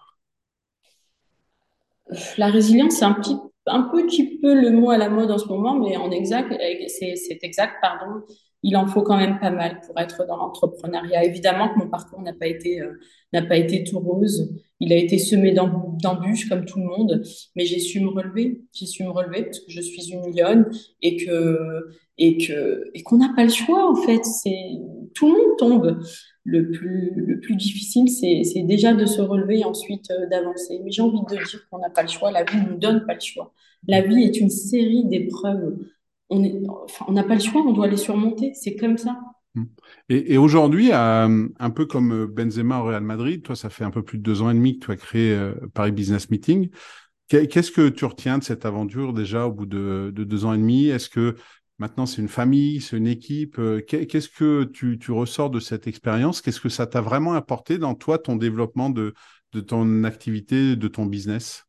La 2.39 2.49
résilience, 2.49 2.97
c'est 2.97 3.05
un 3.05 3.13
petit 3.13 3.37
un 3.67 3.83
petit 3.83 4.39
peu 4.41 4.55
le 4.61 4.71
mot 4.71 4.91
à 4.91 4.99
la 4.99 5.09
mode 5.09 5.31
en 5.31 5.39
ce 5.39 5.47
moment, 5.49 5.75
mais 5.79 5.97
en 5.97 6.11
exact, 6.11 6.55
c'est 6.89 7.39
exact, 7.43 7.77
pardon. 7.81 8.23
Il 8.65 8.79
en 8.79 8.87
faut 8.87 9.03
quand 9.03 9.19
même 9.19 9.39
pas 9.39 9.51
mal 9.51 9.81
pour 9.87 10.01
être 10.01 10.27
dans 10.27 10.39
l'entrepreneuriat. 10.39 11.25
Évidemment 11.25 11.69
que 11.69 11.79
mon 11.79 11.89
parcours 11.89 12.23
n'a 12.23 12.33
pas 12.33 12.47
été 12.47 12.81
euh, 12.81 12.95
n'a 13.35 13.43
pas 13.43 13.59
été 13.59 13.85
tout 13.85 14.01
rose. 14.01 14.55
Il 14.81 14.91
a 14.93 14.97
été 14.97 15.19
semé 15.19 15.53
d'embûches 15.53 16.49
comme 16.49 16.65
tout 16.65 16.79
le 16.79 16.87
monde, 16.87 17.23
mais 17.57 17.67
j'ai 17.67 17.79
su 17.79 18.01
me 18.01 18.09
relever. 18.09 18.63
J'ai 18.73 18.87
su 18.87 19.05
me 19.05 19.11
relever 19.11 19.45
parce 19.45 19.61
que 19.61 19.71
je 19.71 19.83
suis 19.83 20.13
une 20.13 20.35
lionne 20.35 20.71
et 21.03 21.17
que 21.17 21.89
et 22.17 22.39
que 22.39 22.91
et 22.95 23.03
qu'on 23.03 23.19
n'a 23.19 23.33
pas 23.37 23.45
le 23.45 23.51
choix 23.51 23.91
en 23.91 23.97
fait. 23.97 24.25
C'est 24.25 24.57
tout 25.15 25.27
le 25.27 25.33
monde 25.33 25.59
tombe. 25.59 26.01
Le 26.45 26.71
plus 26.71 27.13
le 27.17 27.41
plus 27.41 27.57
difficile, 27.57 28.09
c'est 28.09 28.63
déjà 28.63 28.95
de 28.95 29.05
se 29.05 29.21
relever 29.21 29.61
et 29.61 29.65
ensuite 29.65 30.11
euh, 30.11 30.27
d'avancer. 30.31 30.81
Mais 30.83 30.91
j'ai 30.91 31.03
envie 31.03 31.21
de 31.21 31.37
dire 31.37 31.67
qu'on 31.71 31.79
n'a 31.79 31.91
pas 31.91 32.03
le 32.03 32.09
choix. 32.09 32.31
La 32.31 32.45
vie 32.45 32.61
nous 32.67 32.79
donne 32.79 33.05
pas 33.07 33.15
le 33.15 33.21
choix. 33.21 33.53
La 33.87 34.01
vie 34.01 34.23
est 34.23 34.41
une 34.41 34.51
série 34.51 35.05
d'épreuves. 35.05 35.77
On 36.31 37.13
n'a 37.13 37.25
pas 37.25 37.35
le 37.35 37.41
choix. 37.41 37.63
On 37.67 37.73
doit 37.73 37.89
les 37.89 37.97
surmonter. 37.97 38.53
C'est 38.55 38.77
comme 38.77 38.99
ça. 38.99 39.17
Mmh. 39.55 39.65
Et, 40.09 40.37
aujourd'hui, 40.37 40.91
euh, 40.93 41.49
un 41.59 41.71
peu 41.71 41.87
comme 41.87 42.13
euh, 42.13 42.27
Benzema 42.27 42.81
au 42.81 42.85
Real 42.85 43.03
Madrid, 43.03 43.43
toi, 43.43 43.55
ça 43.55 43.71
fait 43.71 43.85
un 43.85 43.91
peu 43.91 44.03
plus 44.03 44.19
de 44.19 44.23
deux 44.23 44.43
ans 44.43 44.51
et 44.51 44.55
demi 44.55 44.79
que 44.79 44.87
tu 44.87 44.91
as 44.91 44.97
créé 44.97 45.33
euh, 45.33 45.55
Paris 45.75 45.93
Business 45.93 46.31
Meeting. 46.31 46.71
Qu'est-ce 47.29 47.71
que 47.71 47.89
tu 47.89 48.05
retiens 48.05 48.39
de 48.39 48.45
cette 48.45 48.67
aventure 48.67 49.13
déjà 49.13 49.47
au 49.47 49.53
bout 49.53 49.67
de, 49.67 50.13
deux 50.15 50.45
ans 50.45 50.53
et 50.53 50.59
demi? 50.59 50.89
Est-ce 50.89 51.09
que 51.09 51.37
maintenant 51.79 52.05
c'est 52.05 52.21
une 52.21 52.29
famille, 52.29 52.83
c'est 52.83 52.99
une 52.99 53.07
équipe? 53.07 53.59
Qu'est-ce 53.89 54.29
que 54.29 54.65
tu, 54.65 54.99
ressors 55.11 55.49
de 55.49 55.59
cette 55.59 55.87
expérience? 55.87 56.43
Qu'est-ce 56.43 56.61
que 56.61 56.69
ça 56.69 56.87
t'a 56.87 57.01
vraiment 57.01 57.33
apporté 57.33 57.79
dans 57.79 57.95
toi, 57.95 58.19
ton 58.19 58.37
développement 58.37 58.91
de 58.91 59.15
ton 59.67 60.05
activité, 60.05 60.77
de 60.77 60.87
ton 60.87 61.07
business? 61.07 61.65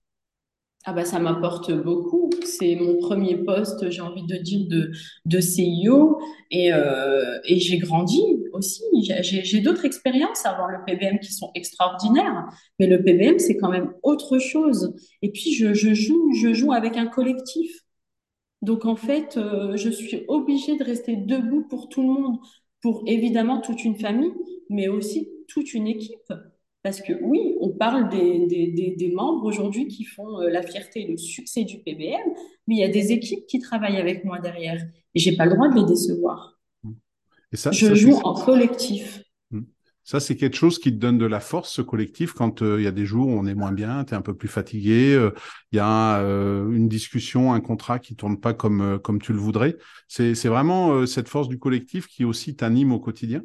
Ah 0.87 0.93
bah 0.93 1.03
ça 1.05 1.19
m'apporte 1.19 1.71
beaucoup. 1.71 2.29
C'est 2.43 2.75
mon 2.75 2.97
premier 2.99 3.37
poste, 3.37 3.89
j'ai 3.89 4.01
envie 4.01 4.23
de 4.23 4.35
dire, 4.37 4.67
de, 4.67 4.91
de 5.25 5.39
CIO 5.39 6.19
et, 6.51 6.71
euh, 6.73 7.39
et 7.45 7.59
j'ai 7.59 7.79
grandi 7.79 8.21
aussi. 8.53 8.83
J'ai 9.21 9.61
d'autres 9.61 9.85
expériences 9.85 10.45
avant 10.45 10.67
le 10.67 10.77
PBM 10.85 11.19
qui 11.19 11.33
sont 11.33 11.51
extraordinaires, 11.55 12.45
mais 12.79 12.85
le 12.87 13.03
PBM 13.03 13.39
c'est 13.39 13.57
quand 13.57 13.69
même 13.69 13.93
autre 14.03 14.37
chose. 14.39 14.93
Et 15.23 15.31
puis 15.31 15.53
je, 15.53 15.73
je, 15.73 15.93
joue, 15.93 16.31
je 16.33 16.53
joue 16.53 16.71
avec 16.71 16.97
un 16.97 17.07
collectif. 17.07 17.71
Donc 18.61 18.85
en 18.85 18.95
fait, 18.95 19.37
euh, 19.37 19.77
je 19.77 19.89
suis 19.89 20.23
obligée 20.27 20.77
de 20.77 20.83
rester 20.83 21.15
debout 21.15 21.63
pour 21.69 21.89
tout 21.89 22.01
le 22.01 22.09
monde, 22.09 22.39
pour 22.81 23.03
évidemment 23.07 23.61
toute 23.61 23.83
une 23.85 23.97
famille, 23.97 24.33
mais 24.69 24.87
aussi 24.87 25.29
toute 25.47 25.73
une 25.73 25.87
équipe. 25.87 26.33
Parce 26.85 27.01
que 27.01 27.13
oui, 27.23 27.55
on 27.61 27.69
parle 27.69 28.09
des, 28.09 28.45
des, 28.45 28.95
des, 28.95 29.11
membres 29.11 29.43
aujourd'hui 29.45 29.87
qui 29.87 30.03
font 30.03 30.39
euh, 30.39 30.51
la 30.51 30.61
fierté 30.61 31.01
et 31.01 31.07
le 31.07 31.17
succès 31.17 31.63
du 31.63 31.79
PBM, 31.79 32.21
mais 32.67 32.75
il 32.75 32.77
y 32.77 32.83
a 32.83 32.89
des 32.89 33.11
équipes 33.11 33.47
qui 33.47 33.57
travaillent 33.57 33.97
avec 33.97 34.23
moi 34.23 34.37
derrière 34.37 34.79
et 35.15 35.19
j'ai 35.19 35.35
pas 35.35 35.47
le 35.47 35.55
droit 35.55 35.67
de 35.67 35.79
les 35.79 35.85
décevoir. 35.85 36.59
Et 37.51 37.57
ça, 37.57 37.71
Je 37.71 37.95
joue 37.95 38.13
en 38.23 38.35
collectif. 38.35 39.23
Hmm. 39.49 39.63
Ça, 40.03 40.19
c'est 40.19 40.35
quelque 40.35 40.55
chose 40.55 40.77
qui 40.77 40.91
te 40.91 40.97
donne 40.97 41.17
de 41.17 41.25
la 41.25 41.39
force, 41.39 41.71
ce 41.71 41.81
collectif, 41.81 42.33
quand 42.33 42.61
euh, 42.61 42.79
il 42.79 42.83
y 42.83 42.87
a 42.87 42.91
des 42.91 43.07
jours 43.07 43.29
où 43.29 43.31
on 43.31 43.47
est 43.47 43.55
moins 43.55 43.71
bien, 43.71 44.05
tu 44.05 44.13
es 44.13 44.15
un 44.15 44.21
peu 44.21 44.35
plus 44.35 44.47
fatigué, 44.47 45.15
euh, 45.15 45.31
il 45.71 45.77
y 45.77 45.79
a 45.79 46.19
une 46.19 46.87
discussion, 46.87 47.51
un 47.51 47.61
contrat 47.61 47.97
qui 47.97 48.15
tourne 48.15 48.39
pas 48.39 48.53
comme, 48.53 48.99
comme 48.99 49.19
tu 49.19 49.33
le 49.33 49.39
voudrais. 49.39 49.75
C'est 50.07 50.35
vraiment 50.45 51.07
cette 51.07 51.29
force 51.29 51.47
du 51.47 51.57
collectif 51.57 52.05
qui 52.05 52.25
aussi 52.25 52.55
t'anime 52.55 52.91
au 52.91 52.99
quotidien? 52.99 53.41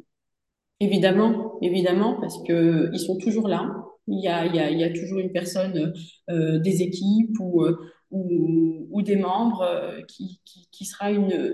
Évidemment, 0.81 1.59
évidemment, 1.61 2.19
parce 2.19 2.41
que 2.41 2.89
ils 2.91 2.99
sont 2.99 3.15
toujours 3.17 3.47
là. 3.47 3.71
Il 4.07 4.19
y 4.19 4.27
a, 4.27 4.47
il 4.47 4.79
y 4.79 4.83
a, 4.83 4.89
toujours 4.89 5.19
une 5.19 5.31
personne 5.31 5.93
euh, 6.31 6.57
des 6.57 6.81
équipes 6.81 7.37
ou, 7.39 7.63
euh, 7.63 7.77
ou, 8.09 9.01
des 9.03 9.15
membres 9.15 9.61
euh, 9.61 10.01
qui, 10.07 10.41
qui, 10.71 10.85
sera 10.85 11.11
une, 11.11 11.53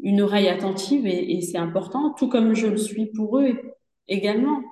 une 0.00 0.22
oreille 0.22 0.48
attentive 0.48 1.06
et, 1.06 1.42
c'est 1.42 1.58
important, 1.58 2.14
tout 2.14 2.30
comme 2.30 2.54
je 2.54 2.66
le 2.66 2.78
suis 2.78 3.06
pour 3.12 3.38
eux 3.38 3.54
également, 4.08 4.62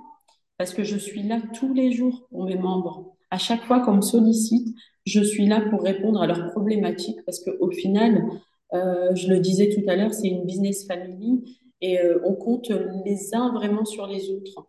parce 0.57 0.73
que 0.73 0.83
je 0.83 0.97
suis 0.97 1.23
là 1.23 1.43
tous 1.53 1.75
les 1.75 1.93
jours 1.93 2.27
pour 2.31 2.45
mes 2.47 2.57
membres. 2.57 3.15
À 3.31 3.37
chaque 3.37 3.65
fois 3.65 3.81
qu'on 3.81 3.97
me 3.97 4.01
sollicite, 4.01 4.75
je 5.05 5.21
suis 5.21 5.47
là 5.47 5.61
pour 5.69 5.83
répondre 5.83 6.23
à 6.23 6.27
leurs 6.27 6.51
problématiques, 6.53 7.23
parce 7.27 7.45
qu'au 7.45 7.71
final, 7.71 8.25
euh, 8.73 9.15
je 9.15 9.29
le 9.29 9.41
disais 9.41 9.69
tout 9.69 9.89
à 9.91 9.97
l'heure, 9.97 10.15
c'est 10.15 10.29
une 10.29 10.47
business 10.47 10.87
family 10.87 11.62
et 11.83 11.99
euh, 11.99 12.21
on 12.25 12.35
compte 12.35 12.73
les 13.05 13.35
uns 13.35 13.53
vraiment 13.53 13.85
sur 13.85 14.07
les 14.07 14.31
autres. 14.31 14.67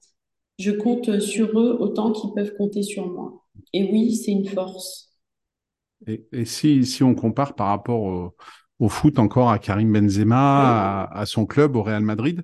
Je 0.59 0.71
compte 0.71 1.19
sur 1.19 1.59
eux 1.59 1.77
autant 1.79 2.11
qu'ils 2.11 2.33
peuvent 2.33 2.55
compter 2.57 2.83
sur 2.83 3.07
moi. 3.07 3.43
Et 3.71 3.89
oui, 3.91 4.15
c'est 4.15 4.31
une 4.31 4.47
force. 4.47 5.15
Et, 6.05 6.43
si, 6.43 6.85
si, 6.85 7.01
on 7.01 7.15
compare 7.15 7.55
par 7.55 7.67
rapport 7.67 8.33
au, 8.79 8.89
foot 8.89 9.19
encore 9.19 9.49
à 9.49 9.59
Karim 9.59 9.93
Benzema, 9.93 11.05
à, 11.05 11.25
son 11.25 11.45
club, 11.45 11.77
au 11.77 11.83
Real 11.83 12.03
Madrid, 12.03 12.43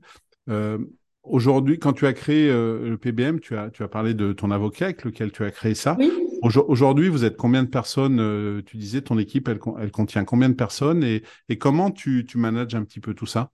euh, 0.49 0.77
aujourd'hui, 1.23 1.77
quand 1.77 1.91
tu 1.91 2.07
as 2.07 2.13
créé 2.13 2.49
euh, 2.49 2.89
le 2.89 2.97
PBM, 2.97 3.41
tu 3.41 3.57
as, 3.57 3.69
tu 3.69 3.83
as 3.83 3.89
parlé 3.89 4.13
de 4.13 4.31
ton 4.31 4.49
avocat 4.49 4.85
avec 4.85 5.03
lequel 5.03 5.33
tu 5.33 5.43
as 5.43 5.51
créé 5.51 5.75
ça. 5.75 5.97
Oui. 5.99 6.09
Aujourd'hui, 6.41 7.09
vous 7.09 7.25
êtes 7.25 7.35
combien 7.35 7.63
de 7.63 7.67
personnes 7.67 8.63
Tu 8.65 8.77
disais, 8.77 9.01
ton 9.01 9.17
équipe, 9.17 9.49
elle, 9.49 9.59
elle 9.77 9.91
contient 9.91 10.23
combien 10.23 10.47
de 10.47 10.53
personnes 10.53 11.03
et, 11.03 11.21
et 11.49 11.57
comment 11.57 11.91
tu, 11.91 12.25
tu 12.25 12.38
manages 12.38 12.75
un 12.75 12.85
petit 12.85 13.01
peu 13.01 13.13
tout 13.13 13.25
ça? 13.25 13.51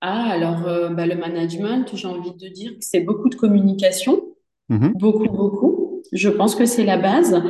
Ah, 0.00 0.30
alors 0.30 0.66
euh, 0.66 0.88
bah, 0.88 1.06
le 1.06 1.14
management, 1.14 1.94
j'ai 1.94 2.08
envie 2.08 2.32
de 2.32 2.48
dire 2.48 2.70
que 2.72 2.80
c'est 2.84 3.00
beaucoup 3.00 3.28
de 3.28 3.34
communication, 3.34 4.22
mm-hmm. 4.70 4.98
beaucoup, 4.98 5.28
beaucoup. 5.28 6.02
Je 6.12 6.28
pense 6.30 6.54
que 6.54 6.64
c'est 6.64 6.84
la 6.84 6.96
base. 6.96 7.40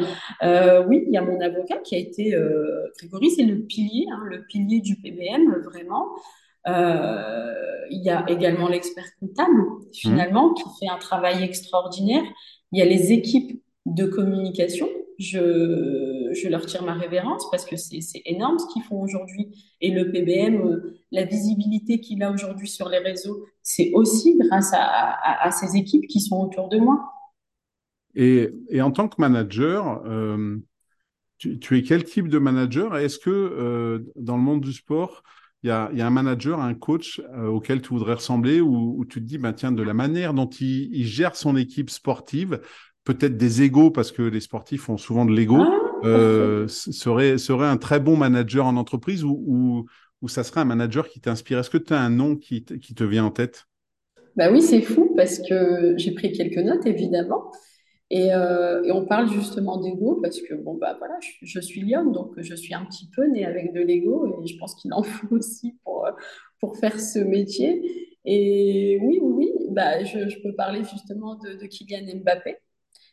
Euh, 0.43 0.85
oui, 0.89 1.05
il 1.07 1.13
y 1.13 1.17
a 1.17 1.23
mon 1.23 1.41
avocat 1.41 1.79
qui 1.79 1.95
a 1.95 1.99
été, 1.99 2.35
euh, 2.35 2.89
Grégory, 2.99 3.31
c'est 3.31 3.45
le 3.45 3.61
pilier, 3.61 4.07
hein, 4.11 4.21
le 4.29 4.45
pilier 4.47 4.81
du 4.81 4.97
PBM, 4.97 5.63
vraiment. 5.65 6.09
il 6.67 8.03
y 8.03 8.11
a 8.11 8.29
également 8.29 8.69
l'expert 8.69 9.07
comptable, 9.21 9.63
finalement, 9.93 10.53
qui 10.53 10.65
fait 10.81 10.93
un 10.93 10.99
travail 10.99 11.43
extraordinaire. 11.43 12.25
Il 12.73 12.79
y 12.81 12.83
a 12.83 12.85
les 12.85 13.13
équipes 13.13 13.63
de 13.87 14.05
communication. 14.05 14.89
Je, 15.21 16.49
leur 16.49 16.65
tire 16.65 16.83
ma 16.83 16.95
révérence 16.95 17.51
parce 17.51 17.67
que 17.67 17.77
c'est 17.77 18.23
énorme 18.25 18.59
ce 18.59 18.73
qu'ils 18.73 18.83
font 18.83 19.03
aujourd'hui. 19.03 19.49
Et 19.83 19.91
le 19.91 20.11
PBM, 20.11 20.67
euh, 20.67 20.95
la 21.13 21.27
visibilité 21.27 22.01
qu'il 22.01 22.23
a 22.23 22.33
aujourd'hui 22.33 22.67
sur 22.67 22.89
les 22.89 22.99
réseaux, 22.99 23.45
c'est 23.63 23.91
aussi 23.93 24.39
grâce 24.39 24.73
à, 24.73 25.51
ces 25.51 25.77
équipes 25.77 26.07
qui 26.07 26.21
sont 26.21 26.41
autour 26.41 26.71
de 26.71 26.79
moi. 26.79 27.13
Et, 28.15 28.51
en 28.81 28.91
tant 28.93 29.09
que 29.09 29.17
manager, 29.19 30.03
euh, 30.07 30.57
tu, 31.37 31.77
es 31.77 31.83
quel 31.83 32.05
type 32.05 32.29
de 32.29 32.39
manager? 32.39 32.97
Est-ce 32.97 33.19
que 33.19 33.29
euh, 33.29 34.11
dans 34.17 34.39
le 34.39 34.43
monde 34.43 34.63
du 34.63 34.73
sport, 34.73 35.23
il 35.63 35.69
y 35.69 35.71
a, 35.71 35.91
un 35.95 36.11
manager, 36.11 36.61
un 36.61 36.73
coach 36.73 37.21
auquel 37.47 37.83
tu 37.83 37.91
voudrais 37.91 38.15
ressembler 38.15 38.63
ou, 38.63 39.05
tu 39.05 39.21
te 39.21 39.27
dis, 39.27 39.37
bah, 39.37 39.53
tiens, 39.53 39.73
de 39.73 39.83
la 39.83 39.93
manière 39.93 40.33
dont 40.33 40.49
il, 40.49 41.05
gère 41.05 41.37
son 41.37 41.57
équipe 41.57 41.91
sportive, 41.91 42.63
peut-être 43.05 43.37
des 43.37 43.63
égaux, 43.63 43.91
parce 43.91 44.13
que 44.13 44.23
les 44.23 44.41
sportifs 44.41 44.89
ont 44.89 44.97
souvent 44.97 45.25
de 45.25 45.33
l'ego, 45.33 45.59
ah, 45.61 45.81
euh, 46.05 46.69
serait, 46.69 47.39
serait 47.39 47.67
un 47.67 47.77
très 47.77 48.01
bon 48.01 48.17
manager 48.17 48.67
en 48.67 48.77
entreprise 48.77 49.25
ou, 49.25 49.87
ou, 50.23 50.29
ça 50.29 50.45
serait 50.45 50.61
un 50.61 50.67
manager 50.67 51.09
qui 51.09 51.21
t'inspire? 51.21 51.59
Est-ce 51.59 51.71
que 51.71 51.79
tu 51.79 51.93
as 51.93 52.01
un 52.01 52.11
nom 52.11 52.37
qui, 52.37 52.65
qui, 52.65 52.95
te 52.95 53.05
vient 53.05 53.25
en 53.25 53.31
tête? 53.31 53.67
Bah 54.37 54.51
oui, 54.51 54.63
c'est 54.63 54.83
fou 54.83 55.13
parce 55.17 55.39
que 55.41 55.95
j'ai 55.97 56.13
pris 56.13 56.33
quelques 56.33 56.59
notes 56.59 56.87
évidemment. 56.87 57.51
Et, 58.11 58.35
euh, 58.35 58.83
et 58.83 58.91
on 58.91 59.07
parle 59.07 59.31
justement 59.31 59.81
d'ego 59.81 60.19
parce 60.21 60.41
que 60.41 60.55
bon 60.55 60.75
bah 60.75 60.97
voilà, 60.99 61.15
je, 61.43 61.61
suis 61.61 61.81
lionne 61.81 62.11
donc 62.11 62.33
je 62.39 62.57
suis 62.57 62.75
un 62.75 62.85
petit 62.85 63.09
peu 63.15 63.25
née 63.29 63.45
avec 63.45 63.73
de 63.73 63.81
l'ego 63.81 64.27
et 64.27 64.49
je 64.49 64.59
pense 64.59 64.75
qu'il 64.75 64.93
en 64.93 65.05
faut 65.05 65.37
aussi 65.37 65.79
pour 65.85 66.09
pour 66.61 66.77
faire 66.77 66.99
ce 66.99 67.21
métier. 67.21 68.17
Et 68.25 68.99
oui, 69.01 69.21
oui, 69.23 69.53
oui, 69.57 69.67
bah 69.71 70.05
je, 70.05 70.29
je 70.29 70.43
peux 70.43 70.55
parler 70.55 70.83
justement 70.85 71.37
de, 71.37 71.55
de 71.55 71.67
Kylian 71.67 72.21
Mbappé. 72.21 72.57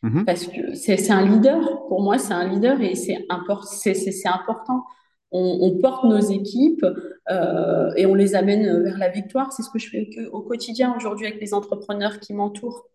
Mhm. 0.02 0.24
Parce 0.24 0.46
que 0.46 0.74
c'est 0.74 1.10
un 1.10 1.26
leader. 1.26 1.86
Pour 1.88 2.02
moi, 2.02 2.18
c'est 2.18 2.34
un 2.34 2.48
leader 2.48 2.80
et 2.80 2.94
c'est 2.94 3.26
important. 3.30 4.84
On, 5.30 5.58
on, 5.60 5.78
porte 5.78 6.04
nos 6.04 6.20
équipes 6.20 6.86
euh, 7.30 7.90
et 7.96 8.06
on 8.06 8.14
les 8.14 8.34
amène 8.34 8.82
vers 8.82 8.96
la 8.96 9.10
victoire. 9.10 9.52
C'est 9.52 9.62
ce 9.62 9.70
que 9.70 9.78
je 9.78 9.90
fais 9.90 10.08
au 10.32 10.40
quotidien 10.40 10.94
aujourd'hui 10.96 11.26
avec 11.26 11.40
les 11.40 11.52
entrepreneurs 11.52 12.18
qui 12.20 12.32
m'entourent. 12.32 12.86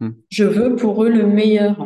Mhm. 0.00 0.16
Je 0.30 0.44
veux 0.44 0.76
pour 0.76 1.04
eux 1.04 1.10
le 1.10 1.26
meilleur. 1.26 1.78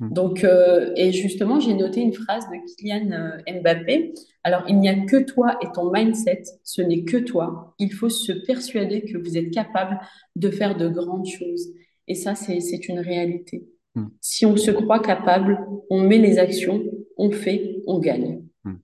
Mhm. 0.00 0.12
Donc, 0.12 0.44
euh, 0.44 0.92
et 0.96 1.12
justement, 1.12 1.60
j'ai 1.60 1.74
noté 1.74 2.00
une 2.00 2.14
phrase 2.14 2.46
de 2.48 2.56
Kylian 2.76 3.10
euh, 3.12 3.60
Mbappé. 3.60 4.14
Alors, 4.44 4.62
il 4.68 4.78
n'y 4.78 4.88
a 4.88 4.94
que 4.94 5.22
toi 5.22 5.58
et 5.60 5.66
ton 5.74 5.92
mindset. 5.92 6.42
Ce 6.62 6.80
n'est 6.80 7.04
que 7.04 7.16
toi. 7.16 7.74
Il 7.78 7.92
faut 7.92 8.08
se 8.08 8.32
persuader 8.32 9.02
que 9.02 9.18
vous 9.18 9.36
êtes 9.36 9.50
capable 9.50 10.00
de 10.36 10.50
faire 10.50 10.76
de 10.76 10.88
grandes 10.88 11.26
choses. 11.26 11.68
Et 12.08 12.14
ça, 12.14 12.34
c'est 12.34 12.88
une 12.88 12.98
réalité. 12.98 13.68
Hmm. 13.94 14.08
Si 14.20 14.46
on 14.46 14.56
se 14.56 14.70
croit 14.70 15.00
capable, 15.00 15.58
on 15.90 16.02
met 16.02 16.18
les 16.18 16.38
actions, 16.38 16.82
on 17.16 17.30
fait, 17.30 17.82
on 17.86 17.98
gagne. 17.98 18.42
Hmm. 18.64 18.76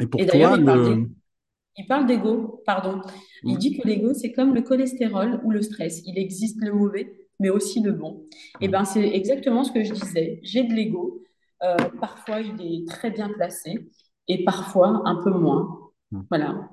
Et 0.00 0.06
pour 0.06 0.24
toi, 0.24 0.56
il 1.80 1.86
parle 1.86 2.06
d'ego, 2.06 2.62
pardon. 2.64 3.00
Il 3.44 3.54
hmm. 3.54 3.58
dit 3.58 3.76
que 3.76 3.86
l'ego, 3.86 4.14
c'est 4.14 4.32
comme 4.32 4.54
le 4.54 4.62
cholestérol 4.62 5.40
ou 5.44 5.50
le 5.50 5.62
stress. 5.62 6.02
Il 6.06 6.18
existe 6.18 6.60
le 6.60 6.72
mauvais, 6.72 7.28
mais 7.40 7.50
aussi 7.50 7.80
le 7.80 7.92
bon. 7.92 8.26
Et 8.60 8.66
eh 8.66 8.68
ben, 8.68 8.84
c'est 8.84 9.06
exactement 9.08 9.64
ce 9.64 9.72
que 9.72 9.84
je 9.84 9.92
disais. 9.92 10.40
J'ai 10.42 10.64
de 10.64 10.72
l'ego. 10.72 11.22
parfois, 12.00 12.40
il 12.40 12.60
est 12.60 12.88
très 12.88 13.10
bien 13.10 13.28
placé 13.28 13.88
et 14.28 14.44
parfois 14.44 15.02
un 15.04 15.22
peu 15.22 15.30
moins. 15.30 15.90
Voilà. 16.30 16.68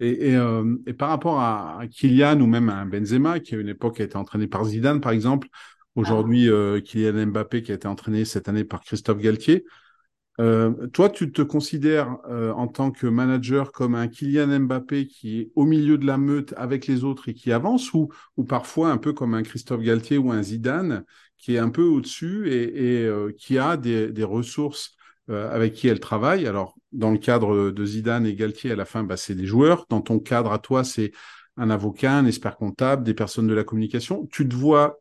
Et, 0.00 0.32
et, 0.32 0.92
par 0.92 1.08
rapport 1.08 1.40
à, 1.40 1.82
Kylian 1.90 2.40
ou 2.40 2.46
même 2.46 2.68
à 2.68 2.84
Benzema, 2.84 3.40
qui 3.40 3.54
à 3.54 3.58
une 3.58 3.68
époque 3.68 4.00
a 4.00 4.04
été 4.04 4.16
entraîné 4.16 4.48
par 4.48 4.64
Zidane, 4.64 5.00
par 5.00 5.12
exemple, 5.12 5.48
aujourd'hui 5.94 6.48
ah. 6.50 6.80
Kylian 6.80 7.26
Mbappé 7.28 7.62
qui 7.62 7.70
a 7.70 7.76
été 7.76 7.86
entraîné 7.86 8.24
cette 8.24 8.48
année 8.48 8.64
par 8.64 8.80
Christophe 8.80 9.18
Galtier, 9.18 9.64
euh, 10.40 10.88
toi, 10.88 11.10
tu 11.10 11.30
te 11.30 11.42
considères 11.42 12.18
euh, 12.28 12.52
en 12.52 12.66
tant 12.66 12.90
que 12.90 13.06
manager 13.06 13.70
comme 13.70 13.94
un 13.94 14.08
Kylian 14.08 14.60
Mbappé 14.60 15.06
qui 15.06 15.40
est 15.40 15.52
au 15.54 15.64
milieu 15.64 15.96
de 15.96 16.06
la 16.06 16.18
meute 16.18 16.54
avec 16.56 16.86
les 16.86 17.04
autres 17.04 17.28
et 17.28 17.34
qui 17.34 17.52
avance, 17.52 17.94
ou, 17.94 18.08
ou 18.36 18.44
parfois 18.44 18.90
un 18.90 18.98
peu 18.98 19.12
comme 19.12 19.34
un 19.34 19.42
Christophe 19.42 19.82
Galtier 19.82 20.18
ou 20.18 20.32
un 20.32 20.42
Zidane 20.42 21.04
qui 21.38 21.54
est 21.54 21.58
un 21.58 21.70
peu 21.70 21.84
au-dessus 21.84 22.48
et, 22.50 23.02
et 23.02 23.06
euh, 23.06 23.30
qui 23.36 23.58
a 23.58 23.76
des, 23.76 24.10
des 24.10 24.24
ressources 24.24 24.96
avec 25.28 25.72
qui 25.72 25.88
elle 25.88 26.00
travaille. 26.00 26.46
Alors, 26.46 26.74
dans 26.92 27.10
le 27.10 27.18
cadre 27.18 27.70
de 27.70 27.86
Zidane 27.86 28.26
et 28.26 28.34
Galtier, 28.34 28.72
à 28.72 28.76
la 28.76 28.84
fin, 28.84 29.04
bah, 29.04 29.16
c'est 29.16 29.34
des 29.34 29.46
joueurs. 29.46 29.86
Dans 29.88 30.00
ton 30.00 30.18
cadre 30.18 30.52
à 30.52 30.58
toi, 30.58 30.84
c'est 30.84 31.12
un 31.56 31.70
avocat, 31.70 32.18
un 32.18 32.26
expert 32.26 32.56
comptable, 32.56 33.04
des 33.04 33.14
personnes 33.14 33.46
de 33.46 33.54
la 33.54 33.64
communication. 33.64 34.26
Tu 34.30 34.48
te 34.48 34.54
vois, 34.54 35.00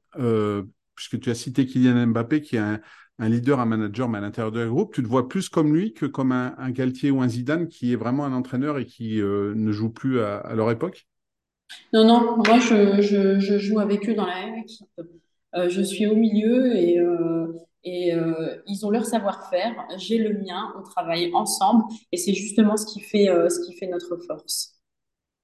puisque 0.96 1.20
tu 1.20 1.30
as 1.30 1.36
cité 1.36 1.66
Kylian 1.66 2.08
Mbappé, 2.08 2.42
qui 2.42 2.56
est 2.56 2.80
un 3.20 3.30
leader, 3.30 3.60
un 3.60 3.66
manager, 3.66 4.10
mais 4.10 4.18
à 4.18 4.22
l'intérieur 4.22 4.52
du 4.52 4.66
groupe, 4.68 4.94
tu 4.94 5.04
te 5.04 5.08
vois 5.08 5.28
plus 5.28 5.50
comme 5.50 5.74
lui 5.74 5.94
que 5.94 6.06
comme 6.06 6.32
un, 6.32 6.72
Galtier 6.72 7.12
ou 7.12 7.22
un 7.22 7.28
Zidane 7.28 7.68
qui 7.68 7.94
est 7.94 7.96
vraiment 7.96 8.26
un 8.26 8.34
entraîneur 8.34 8.78
et 8.78 8.86
qui 8.86 9.22
euh, 9.22 9.54
ne 9.56 9.72
joue 9.72 9.90
plus 9.90 10.20
à, 10.22 10.54
leur 10.56 10.72
époque? 10.72 11.08
Non, 11.94 12.06
non, 12.06 12.38
moi 12.38 12.60
je, 12.60 13.40
joue 13.60 13.80
avec 13.80 14.10
eux 14.10 14.16
dans 14.16 14.26
la 14.26 14.46
même 14.46 14.60
équipe. 14.60 14.88
Euh, 15.56 15.70
je 15.70 15.82
suis 15.82 16.08
au 16.08 16.16
milieu 16.16 16.76
et, 16.76 17.00
euh, 17.86 18.56
et 18.56 18.62
ils 18.68 18.86
ont 18.86 18.90
leur 18.90 19.06
savoir-faire, 19.06 19.74
j'ai 19.98 20.18
le 20.18 20.40
mien, 20.40 20.74
on 20.78 20.84
travaille 20.84 21.32
ensemble. 21.34 21.84
Et 22.12 22.18
c'est 22.18 22.34
justement 22.34 22.78
ce 22.78 22.86
qui 22.86 23.02
fait, 23.02 23.28
ce 23.28 23.66
qui 23.66 23.76
fait 23.78 23.88
notre 23.88 24.18
force. 24.18 24.80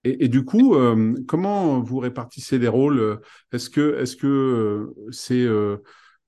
Et, 0.06 0.30
du 0.30 0.46
coup, 0.46 0.78
comment 1.28 1.82
vous 1.82 2.00
répartissez 2.00 2.58
les 2.58 2.70
rôles? 2.70 3.20
Est-ce 3.52 3.70
que 3.70 3.98
est-ce 4.00 4.16
que 4.16 4.94
c'est 5.12 5.46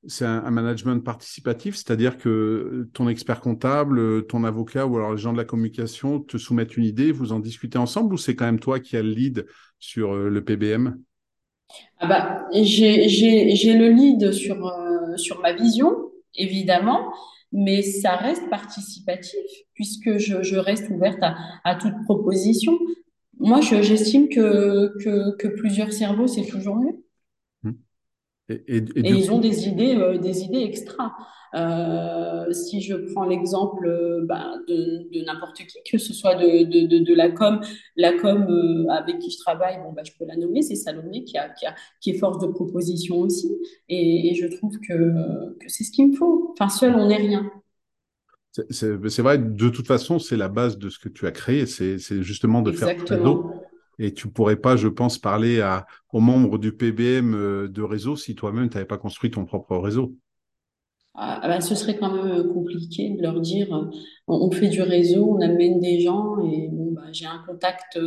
c'est 0.07 0.25
un, 0.25 0.49
management 0.49 1.03
participatif, 1.03 1.75
c'est-à-dire 1.75 2.17
que 2.17 2.89
ton 2.93 3.07
expert 3.07 3.39
comptable, 3.39 4.25
ton 4.25 4.43
avocat 4.43 4.87
ou 4.87 4.97
alors 4.97 5.11
les 5.11 5.17
gens 5.17 5.31
de 5.31 5.37
la 5.37 5.45
communication 5.45 6.19
te 6.19 6.37
soumettent 6.37 6.75
une 6.75 6.85
idée, 6.85 7.11
vous 7.11 7.33
en 7.33 7.39
discutez 7.39 7.77
ensemble 7.77 8.13
ou 8.13 8.17
c'est 8.17 8.35
quand 8.35 8.45
même 8.45 8.59
toi 8.59 8.79
qui 8.79 8.97
as 8.97 9.03
le 9.03 9.09
lead 9.09 9.45
sur 9.79 10.13
euh, 10.13 10.29
le 10.29 10.43
PBM 10.43 10.97
ah 11.99 12.07
bah, 12.07 12.47
J'ai 12.53 13.73
le 13.73 13.89
lead 13.89 14.31
sur, 14.31 14.67
euh, 14.67 15.17
sur 15.17 15.39
ma 15.39 15.53
vision, 15.53 15.91
évidemment, 16.35 17.11
mais 17.51 17.81
ça 17.81 18.15
reste 18.15 18.49
participatif 18.49 19.39
puisque 19.73 20.17
je, 20.17 20.41
je 20.43 20.55
reste 20.57 20.89
ouverte 20.89 21.19
à, 21.21 21.35
à, 21.63 21.75
toute 21.75 21.95
proposition. 22.05 22.77
Moi, 23.39 23.61
j'estime 23.61 24.29
que, 24.29 24.93
que, 25.03 25.35
que 25.35 25.47
plusieurs 25.47 25.91
cerveaux, 25.91 26.27
c'est 26.27 26.45
toujours 26.45 26.75
mieux. 26.75 27.03
Et, 28.67 28.83
ils 28.95 29.31
ont 29.31 29.39
des 29.39 29.67
idées, 29.67 29.95
euh, 29.95 30.17
des 30.17 30.43
idées 30.43 30.61
extra. 30.61 31.15
Euh, 31.53 32.51
si 32.53 32.81
je 32.81 32.95
prends 33.11 33.25
l'exemple 33.25 33.85
euh, 33.85 34.25
bah, 34.25 34.53
de, 34.69 35.25
n'importe 35.25 35.57
qui, 35.57 35.79
que 35.89 35.97
ce 35.97 36.13
soit 36.13 36.35
de, 36.35 36.63
de, 36.63 36.99
de, 36.99 37.13
la 37.13 37.29
com, 37.29 37.59
la 37.97 38.13
com 38.13 38.87
avec 38.89 39.19
qui 39.19 39.31
je 39.31 39.37
travaille, 39.37 39.77
bon, 39.83 39.91
bah, 39.91 40.03
je 40.05 40.11
peux 40.17 40.25
la 40.25 40.37
nommer, 40.37 40.61
c'est 40.61 40.75
Salomé 40.75 41.25
qui, 41.25 41.37
a, 41.37 41.49
qui, 41.49 41.65
a, 41.65 41.75
qui 41.99 42.11
est 42.11 42.17
force 42.17 42.39
de 42.39 42.47
proposition 42.47 43.19
aussi. 43.19 43.51
Et, 43.89 44.33
je 44.33 44.47
trouve 44.47 44.79
que, 44.79 45.53
que 45.59 45.67
c'est 45.67 45.83
ce 45.83 45.91
qu'il 45.91 46.09
me 46.09 46.15
faut. 46.15 46.53
Enfin, 46.53 46.69
seul, 46.69 46.95
on 46.95 47.07
n'est 47.07 47.17
rien. 47.17 47.51
C'est 48.69 49.21
vrai, 49.21 49.37
de 49.37 49.69
toute 49.69 49.87
façon, 49.87 50.19
c'est 50.19 50.37
la 50.37 50.49
base 50.49 50.77
de 50.77 50.89
ce 50.89 50.99
que 50.99 51.09
tu 51.09 51.25
as 51.25 51.31
créé, 51.31 51.65
c'est 51.65 51.97
justement 52.21 52.61
de 52.61 52.71
faire 52.71 52.97
faire 53.07 53.23
et 54.01 54.13
tu 54.13 54.27
pourrais 54.27 54.55
pas, 54.55 54.75
je 54.75 54.87
pense, 54.87 55.19
parler 55.19 55.61
à, 55.61 55.85
aux 56.11 56.19
membres 56.19 56.57
du 56.57 56.73
PBM 56.73 57.35
euh, 57.35 57.67
de 57.67 57.83
réseau 57.83 58.15
si 58.15 58.33
toi-même 58.33 58.67
tu 58.67 58.75
n'avais 58.75 58.87
pas 58.87 58.97
construit 58.97 59.29
ton 59.29 59.45
propre 59.45 59.77
réseau. 59.77 60.15
Ah, 61.13 61.39
ah 61.43 61.47
bah, 61.47 61.61
ce 61.61 61.75
serait 61.75 61.97
quand 61.97 62.11
même 62.11 62.39
euh, 62.39 62.51
compliqué 62.51 63.11
de 63.11 63.21
leur 63.21 63.39
dire 63.39 63.71
euh, 63.75 63.85
on, 64.27 64.49
fait 64.49 64.69
du 64.69 64.81
réseau, 64.81 65.35
on 65.37 65.41
amène 65.41 65.79
des 65.79 65.99
gens 65.99 66.39
et 66.39 66.67
bon, 66.71 66.93
bah, 66.93 67.11
j'ai 67.11 67.27
un 67.27 67.43
contact 67.45 67.99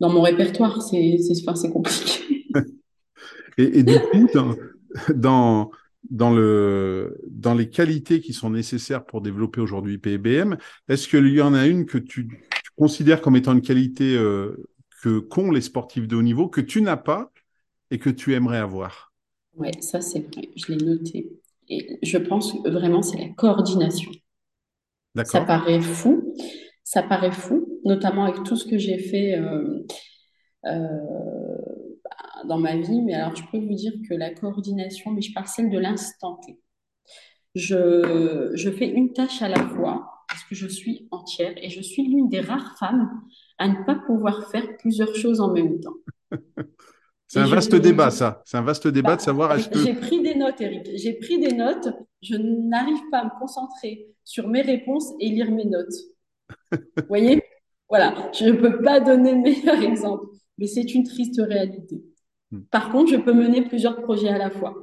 dans 0.00 0.10
mon 0.10 0.22
répertoire. 0.22 0.82
C'est 0.82 1.70
compliqué. 1.72 2.46
et, 3.58 3.78
et, 3.78 3.82
du 3.84 4.00
coup, 4.00 4.26
dans, 4.34 4.56
dans, 5.14 5.70
dans, 6.10 6.34
le, 6.34 7.20
dans 7.30 7.54
les 7.54 7.68
qualités 7.68 8.20
qui 8.20 8.32
sont 8.32 8.50
nécessaires 8.50 9.04
pour 9.04 9.20
développer 9.20 9.60
aujourd'hui 9.60 9.98
PBM, 9.98 10.56
est-ce 10.88 11.06
qu'il 11.06 11.28
y 11.28 11.40
en 11.40 11.54
a 11.54 11.68
une 11.68 11.86
que 11.86 11.98
tu, 11.98 12.26
tu 12.26 12.70
considères 12.74 13.20
comme 13.20 13.36
étant 13.36 13.52
une 13.52 13.62
qualité 13.62 14.16
que 15.02 15.18
qu'ont 15.18 15.50
les 15.50 15.60
sportifs 15.60 16.08
de 16.08 16.16
haut 16.16 16.22
niveau 16.22 16.48
que 16.48 16.60
tu 16.62 16.80
n'as 16.80 16.96
pas 16.96 17.32
et 17.90 17.98
que 17.98 18.08
tu 18.08 18.34
aimerais 18.34 18.58
avoir 18.58 19.12
Oui, 19.56 19.68
ça 19.80 20.00
c'est 20.00 20.20
vrai, 20.20 20.48
je 20.56 20.72
l'ai 20.72 20.84
noté. 20.84 21.30
Et 21.68 21.98
je 22.02 22.18
pense 22.18 22.52
que 22.52 22.70
vraiment 22.70 23.02
c'est 23.02 23.18
la 23.18 23.28
coordination. 23.30 24.12
Ça 25.24 25.42
paraît 25.42 25.80
fou, 25.80 26.34
ça 26.84 27.02
paraît 27.02 27.32
fou, 27.32 27.80
notamment 27.84 28.24
avec 28.24 28.44
tout 28.44 28.56
ce 28.56 28.64
que 28.66 28.78
j'ai 28.78 28.98
fait 28.98 29.38
euh, 29.38 29.84
euh, 30.66 31.58
dans 32.46 32.58
ma 32.58 32.76
vie. 32.76 33.02
Mais 33.02 33.14
alors 33.14 33.34
je 33.36 33.42
peux 33.50 33.58
vous 33.58 33.74
dire 33.74 33.92
que 34.08 34.14
la 34.14 34.32
coordination, 34.32 35.10
mais 35.10 35.22
je 35.22 35.32
parle 35.32 35.46
celle 35.48 35.70
de 35.70 35.78
l'instant 35.78 36.40
T. 36.46 36.58
Je, 37.54 38.52
je 38.54 38.70
fais 38.70 38.88
une 38.88 39.12
tâche 39.12 39.42
à 39.42 39.48
la 39.48 39.68
fois 39.68 40.11
parce 40.32 40.44
que 40.44 40.54
je 40.54 40.66
suis 40.66 41.08
entière 41.10 41.52
et 41.58 41.68
je 41.68 41.82
suis 41.82 42.08
l'une 42.08 42.30
des 42.30 42.40
rares 42.40 42.78
femmes 42.78 43.10
à 43.58 43.68
ne 43.68 43.84
pas 43.84 43.94
pouvoir 43.94 44.50
faire 44.50 44.76
plusieurs 44.78 45.14
choses 45.14 45.40
en 45.40 45.52
même 45.52 45.78
temps. 45.78 45.94
C'est 47.26 47.40
un 47.40 47.46
vaste 47.46 47.74
débat, 47.74 48.10
ça. 48.10 48.42
C'est 48.44 48.58
un 48.58 48.62
vaste 48.62 48.88
débat 48.88 49.12
de 49.12 49.16
bah, 49.16 49.24
savoir 49.24 49.54
est-ce 49.54 49.68
que. 49.68 49.78
J'ai 49.78 49.94
pris 49.94 50.20
des 50.22 50.34
notes, 50.34 50.60
Eric. 50.60 50.90
J'ai 50.96 51.14
pris 51.14 51.38
des 51.38 51.54
notes. 51.54 51.88
Je 52.20 52.36
n'arrive 52.36 53.08
pas 53.10 53.20
à 53.20 53.24
me 53.24 53.40
concentrer 53.40 54.06
sur 54.22 54.48
mes 54.48 54.60
réponses 54.60 55.12
et 55.18 55.30
lire 55.30 55.50
mes 55.50 55.64
notes. 55.64 55.94
Vous 56.72 56.78
voyez? 57.08 57.42
Voilà. 57.88 58.30
Je 58.34 58.44
ne 58.46 58.52
peux 58.52 58.82
pas 58.82 59.00
donner 59.00 59.32
le 59.32 59.38
meilleur 59.38 59.80
exemple, 59.82 60.26
mais 60.58 60.66
c'est 60.66 60.94
une 60.94 61.04
triste 61.04 61.40
réalité. 61.40 62.04
Hmm. 62.50 62.60
Par 62.70 62.90
contre, 62.90 63.10
je 63.12 63.16
peux 63.16 63.32
mener 63.32 63.66
plusieurs 63.66 64.02
projets 64.02 64.28
à 64.28 64.36
la 64.36 64.50
fois. 64.50 64.74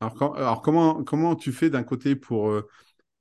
Alors, 0.00 0.62
comment, 0.62 1.04
comment 1.04 1.36
tu 1.36 1.52
fais 1.52 1.68
d'un 1.68 1.82
côté 1.82 2.16
pour, 2.16 2.48
euh, 2.48 2.66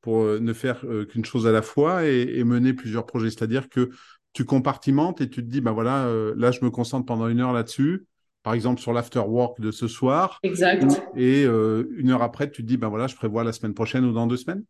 pour 0.08 0.22
euh, 0.22 0.40
ne 0.40 0.54
faire 0.54 0.86
euh, 0.86 1.04
qu'une 1.04 1.26
chose 1.26 1.48
à 1.48 1.52
la 1.52 1.62
fois 1.62 2.06
et 2.06 2.42
mener 2.46 2.72
plusieurs 2.72 3.06
projets 3.06 3.30
C'est-à-dire 3.30 3.68
que 3.68 3.90
tu 4.32 4.46
compartimentes 4.46 5.20
et 5.20 5.30
tu 5.30 5.44
te 5.44 5.50
dis, 5.50 5.60
ben 5.60 5.74
voilà, 5.74 6.06
euh, 6.06 6.34
là, 6.38 6.52
je 6.52 6.64
me 6.64 6.70
concentre 6.70 7.06
pendant 7.06 7.28
une 7.28 7.42
heure 7.42 7.52
là-dessus, 7.52 8.06
par 8.42 8.54
exemple 8.54 8.80
sur 8.80 8.94
l'after 8.94 9.20
work 9.20 9.60
de 9.60 9.70
ce 9.70 9.90
soir. 9.90 10.40
Exact. 10.44 10.86
Et 11.18 11.44
euh, 11.44 11.92
une 11.98 12.12
heure 12.12 12.22
après, 12.22 12.50
tu 12.50 12.62
te 12.62 12.68
dis, 12.68 12.78
ben 12.78 12.88
voilà, 12.88 13.08
je 13.08 13.18
prévois 13.18 13.44
la 13.44 13.52
semaine 13.52 13.74
prochaine 13.74 14.06
ou 14.06 14.14
dans 14.14 14.28
deux 14.28 14.38
semaines. 14.38 14.64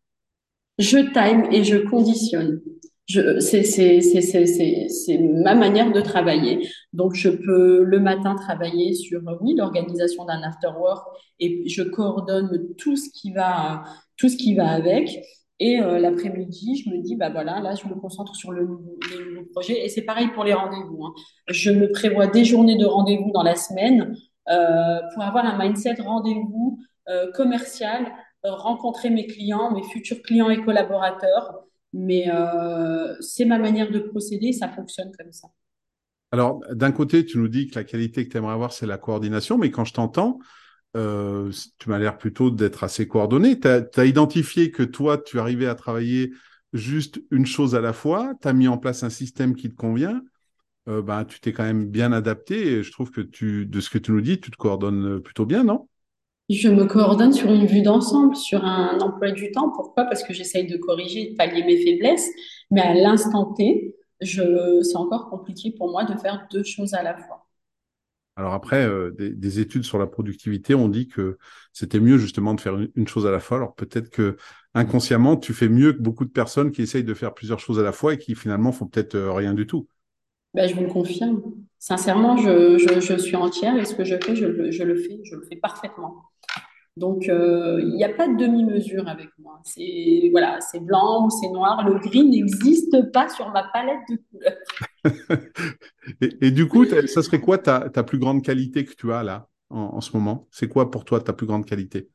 Je 0.79 0.97
time 1.13 1.53
et 1.53 1.63
je 1.63 1.77
conditionne. 1.87 2.59
C'est 4.89 5.17
ma 5.17 5.55
manière 5.55 5.91
de 5.91 6.01
travailler. 6.01 6.67
Donc, 6.93 7.13
je 7.15 7.29
peux 7.29 7.83
le 7.83 7.99
matin 7.99 8.35
travailler 8.35 8.93
sur, 8.93 9.21
oui, 9.41 9.55
l'organisation 9.55 10.25
d'un 10.25 10.41
after 10.43 10.69
work 10.77 11.07
et 11.39 11.67
je 11.67 11.83
coordonne 11.83 12.75
tout 12.77 12.95
ce 12.95 13.09
qui 13.09 13.31
va, 13.31 13.83
tout 14.17 14.29
ce 14.29 14.35
qui 14.35 14.55
va 14.55 14.69
avec. 14.69 15.23
Et 15.59 15.79
euh, 15.79 15.99
l'après-midi, 15.99 16.83
je 16.83 16.89
me 16.91 17.01
dis, 17.01 17.15
bah 17.15 17.29
voilà, 17.29 17.59
là, 17.61 17.73
je 17.73 17.87
me 17.87 17.95
concentre 17.95 18.35
sur 18.35 18.51
le 18.51 18.61
les 19.09 19.25
nouveaux 19.33 19.47
projets. 19.53 19.85
Et 19.85 19.89
c'est 19.89 20.03
pareil 20.03 20.27
pour 20.35 20.43
les 20.43 20.53
rendez-vous. 20.53 21.05
Hein. 21.05 21.13
Je 21.47 21.71
me 21.71 21.91
prévois 21.91 22.27
des 22.27 22.45
journées 22.45 22.77
de 22.77 22.85
rendez-vous 22.85 23.31
dans 23.31 23.41
la 23.41 23.55
semaine 23.55 24.15
euh, 24.49 24.99
pour 25.13 25.23
avoir 25.23 25.45
un 25.45 25.57
mindset 25.57 25.95
rendez-vous 25.99 26.79
euh, 27.09 27.31
commercial, 27.31 28.05
euh, 28.45 28.51
rencontrer 28.53 29.09
mes 29.09 29.27
clients, 29.27 29.71
mes 29.71 29.83
futurs 29.83 30.21
clients 30.21 30.49
et 30.49 30.61
collaborateurs. 30.61 31.63
Mais 31.99 32.25
euh, 32.31 33.15
c'est 33.21 33.45
ma 33.45 33.57
manière 33.57 33.89
de 33.89 33.97
procéder, 33.97 34.53
ça 34.53 34.69
fonctionne 34.69 35.11
comme 35.17 35.31
ça. 35.31 35.47
Alors, 36.31 36.61
d'un 36.71 36.91
côté, 36.91 37.25
tu 37.25 37.39
nous 37.39 37.47
dis 37.47 37.67
que 37.67 37.75
la 37.75 37.83
qualité 37.83 38.23
que 38.23 38.31
tu 38.31 38.37
aimerais 38.37 38.53
avoir, 38.53 38.71
c'est 38.71 38.85
la 38.85 38.99
coordination, 38.99 39.57
mais 39.57 39.71
quand 39.71 39.83
je 39.83 39.93
t'entends, 39.93 40.37
euh, 40.95 41.51
tu 41.79 41.89
m'as 41.89 41.97
l'air 41.97 42.19
plutôt 42.19 42.51
d'être 42.51 42.83
assez 42.83 43.07
coordonné. 43.07 43.59
Tu 43.59 43.67
as, 43.67 44.05
identifié 44.05 44.69
que 44.69 44.83
toi, 44.83 45.17
tu 45.17 45.39
arrivais 45.39 45.65
à 45.65 45.73
travailler 45.73 46.33
juste 46.71 47.19
une 47.31 47.47
chose 47.47 47.73
à 47.73 47.81
la 47.81 47.93
fois, 47.93 48.33
tu 48.43 48.47
as 48.47 48.53
mis 48.53 48.67
en 48.67 48.77
place 48.77 49.01
un 49.01 49.09
système 49.09 49.55
qui 49.55 49.69
te 49.69 49.75
convient, 49.75 50.21
euh, 50.87 51.01
ben, 51.01 51.25
tu 51.25 51.39
t'es 51.39 51.51
quand 51.51 51.63
même 51.63 51.89
bien 51.89 52.11
adapté 52.11 52.73
et 52.73 52.83
je 52.83 52.91
trouve 52.91 53.09
que 53.09 53.21
tu, 53.21 53.65
de 53.65 53.79
ce 53.79 53.89
que 53.89 53.97
tu 53.97 54.11
nous 54.11 54.21
dis, 54.21 54.39
tu 54.39 54.51
te 54.51 54.57
coordonnes 54.57 55.19
plutôt 55.19 55.47
bien, 55.47 55.63
non? 55.63 55.87
Je 56.49 56.69
me 56.69 56.85
coordonne 56.85 57.33
sur 57.33 57.51
une 57.51 57.65
vue 57.65 57.81
d'ensemble, 57.81 58.35
sur 58.35 58.63
un 58.63 58.99
emploi 58.99 59.31
du 59.31 59.51
temps. 59.51 59.69
Pourquoi? 59.69 60.05
Parce 60.05 60.23
que 60.23 60.33
j'essaye 60.33 60.65
de 60.65 60.77
corriger, 60.77 61.31
de 61.31 61.35
pallier 61.35 61.63
mes 61.63 61.77
faiblesses, 61.77 62.29
mais 62.71 62.81
à 62.81 62.93
l'instant 62.93 63.53
T, 63.53 63.95
je, 64.21 64.81
c'est 64.81 64.95
encore 64.95 65.29
compliqué 65.29 65.73
pour 65.77 65.91
moi 65.91 66.05
de 66.05 66.17
faire 66.17 66.47
deux 66.51 66.63
choses 66.63 66.93
à 66.93 67.03
la 67.03 67.17
fois. 67.17 67.47
Alors 68.37 68.53
après, 68.53 68.85
euh, 68.85 69.11
des, 69.17 69.59
études 69.59 69.83
sur 69.83 69.97
la 69.97 70.05
productivité 70.05 70.75
ont 70.75 70.89
dit 70.89 71.07
que 71.07 71.39
c'était 71.73 71.99
mieux 71.99 72.19
justement 72.19 72.53
de 72.53 72.61
faire 72.61 72.77
une, 72.95 73.07
chose 73.07 73.25
à 73.25 73.31
la 73.31 73.39
fois. 73.39 73.57
Alors 73.57 73.73
peut-être 73.73 74.09
que 74.11 74.37
inconsciemment, 74.75 75.37
tu 75.37 75.53
fais 75.53 75.67
mieux 75.67 75.93
que 75.93 76.01
beaucoup 76.01 76.23
de 76.23 76.29
personnes 76.29 76.71
qui 76.71 76.83
essayent 76.83 77.03
de 77.03 77.15
faire 77.15 77.33
plusieurs 77.33 77.59
choses 77.59 77.79
à 77.79 77.83
la 77.83 77.91
fois 77.91 78.13
et 78.13 78.19
qui 78.19 78.35
finalement 78.35 78.71
font 78.71 78.85
peut-être 78.85 79.15
euh, 79.15 79.33
rien 79.33 79.55
du 79.55 79.65
tout. 79.65 79.87
Ben, 80.53 80.69
je 80.69 80.75
vous 80.75 80.83
le 80.83 80.87
confirme. 80.87 81.41
Sincèrement, 81.79 82.37
je, 82.37 83.17
suis 83.17 83.35
entière 83.35 83.75
et 83.75 83.85
ce 83.85 83.95
que 83.95 84.03
je 84.03 84.15
fais, 84.23 84.35
je, 84.35 84.45
le 84.45 84.71
fais, 84.95 85.19
je 85.23 85.35
le 85.35 85.41
fais 85.49 85.55
parfaitement. 85.55 86.23
Donc, 86.97 87.29
euh, 87.29 87.79
il 87.81 87.93
n'y 87.93 88.03
a 88.03 88.09
pas 88.09 88.27
de 88.27 88.35
demi-mesure 88.35 89.07
avec 89.07 89.29
moi. 89.37 89.61
C'est 89.63 90.29
voilà, 90.31 90.59
c'est 90.61 90.79
blanc 90.79 91.25
ou 91.25 91.29
c'est 91.29 91.49
noir. 91.49 91.87
Le 91.87 91.99
gris 91.99 92.25
n'existe 92.25 93.11
pas 93.11 93.29
sur 93.29 93.51
ma 93.51 93.63
palette 93.71 93.99
de 94.09 94.19
couleurs. 94.31 95.43
et, 96.41 96.51
du 96.51 96.67
coup, 96.67 96.85
ça 96.85 97.21
serait 97.21 97.39
quoi 97.39 97.59
ta, 97.59 97.89
plus 98.03 98.17
grande 98.17 98.43
qualité 98.43 98.83
que 98.83 98.93
tu 98.93 99.13
as 99.13 99.23
là 99.23 99.47
en, 99.69 100.01
ce 100.01 100.15
moment? 100.17 100.47
C'est 100.51 100.67
quoi 100.67 100.89
pour 100.89 101.05
toi 101.05 101.21
ta 101.21 101.33
plus 101.33 101.45
grande 101.45 101.65
qualité? 101.65 102.09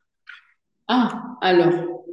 Ah, 0.89 1.37
alors, 1.41 2.05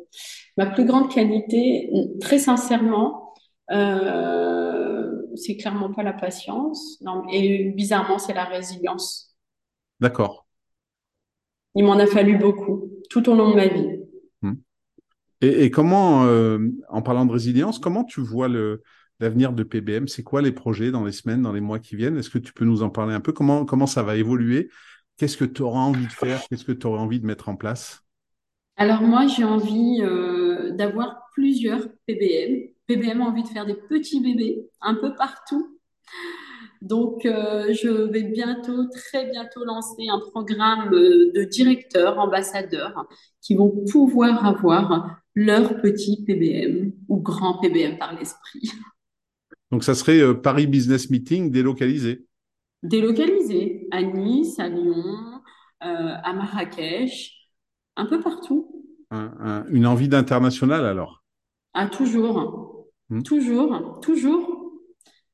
ma 0.55 0.67
plus 0.67 0.86
grande 0.86 1.12
qualité, 1.12 1.89
très 2.21 2.38
sincèrement, 2.38 3.34
euh, 3.71 5.12
c'est 5.36 5.58
clairement 5.58 5.91
pas 5.91 6.03
la 6.03 6.13
patience. 6.13 7.01
Non, 7.01 7.23
et 7.32 7.71
bizarrement, 7.71 8.19
c'est 8.19 8.34
la 8.34 8.45
résilience. 8.45 9.36
D'accord. 9.99 10.45
Il 11.80 11.86
m'en 11.86 11.98
a 11.98 12.06
fallu 12.06 12.38
beaucoup 12.38 12.92
tout 13.10 13.30
au 13.30 13.36
long 13.36 13.52
de 13.52 13.56
ma 13.56 13.68
vie. 13.68 14.02
Hmm. 14.42 14.56
Et, 15.39 15.72
comment, 15.72 16.26
euh, 16.26 16.60
en 16.89 17.02
parlant 17.02 17.26
de 17.26 17.32
résilience, 17.32 17.80
comment 17.80 18.04
tu 18.04 18.20
vois 18.20 18.50
l'avenir 19.22 19.54
de 19.54 19.63
PBM 19.63 20.10
C'est 20.10 20.22
quoi 20.22 20.42
les 20.42 20.52
projets 20.52 20.92
dans 20.92 21.06
les 21.06 21.13
semaines, 21.13 21.42
dans 21.42 21.54
les 21.54 21.62
mois 21.62 21.80
qui 21.80 21.96
viennent? 21.96 22.18
Est-ce 22.18 22.30
que 22.30 22.38
tu 22.38 22.52
peux 22.52 22.65
nous 22.65 22.84
en 22.84 22.89
parler 22.89 23.13
un 23.13 23.22
peu? 23.22 23.32
Comment, 23.32 23.63
comment 23.63 23.88
ça 23.88 24.04
va 24.04 24.18
évoluer? 24.18 24.70
Qu'est-ce 25.15 25.38
que 25.38 25.46
tu 25.46 25.62
auras 25.62 25.80
envie 25.80 26.06
de 26.06 26.12
faire? 26.12 26.42
Qu'est-ce 26.50 26.65
que 26.65 26.74
tu 26.74 26.86
aurais 26.86 27.00
envie 27.00 27.22
de 27.22 27.26
mettre 27.26 27.48
en 27.48 27.56
place? 27.56 28.02
Alors 28.76 29.02
moi, 29.02 29.28
j'ai 29.28 29.46
envie 29.46 30.02
euh, 30.02 30.72
d'avoir 30.72 31.30
plusieurs 31.34 31.88
PBM. 32.08 32.72
PBM 32.88 33.22
a 33.22 33.24
envie 33.24 33.44
de 33.44 33.48
faire 33.48 33.65
des 33.65 33.76
petits 33.88 34.20
bébés 34.20 34.68
un 34.82 34.96
peu 34.96 35.15
partout 35.15 35.80
donc, 36.82 37.26
euh, 37.26 37.74
je 37.74 37.89
vais 37.89 38.24
bientôt, 38.24 38.88
très 38.88 39.30
bientôt 39.30 39.65
lancer 39.65 40.08
un 40.10 40.20
programme 40.20 40.94
euh, 40.94 41.32
de 41.36 41.44
directeurs, 41.44 42.18
ambassadeurs 42.18 43.06
qui 43.42 43.56
vont 43.56 43.84
pouvoir 43.92 44.46
avoir 44.46 45.18
leur 45.36 45.82
petit 45.82 46.24
PBM 46.26 46.94
ou 47.10 47.18
grand 47.18 47.60
PBM 47.60 47.98
par 47.98 48.18
l'esprit. 48.18 48.72
Donc, 49.72 49.84
ça 49.84 49.94
serait 49.94 50.22
euh, 50.22 50.34
Paris 50.34 50.68
Business 50.68 51.10
Meeting 51.10 51.52
délocalisé 51.52 52.26
Délocalisé 52.82 53.88
à 53.92 54.02
Nice, 54.02 54.58
à 54.58 54.70
Lyon, 54.70 55.42
à 55.82 56.32
Marrakech, 56.32 57.52
un 57.98 58.06
peu 58.06 58.22
partout. 58.22 58.86
une 59.12 59.86
envie 59.86 60.08
d'international 60.08 60.86
alors? 60.86 61.22
Ah, 61.74 61.89
toujours. 61.89 62.88
Hmm. 63.10 63.22
Toujours, 63.24 64.00
toujours 64.02 64.49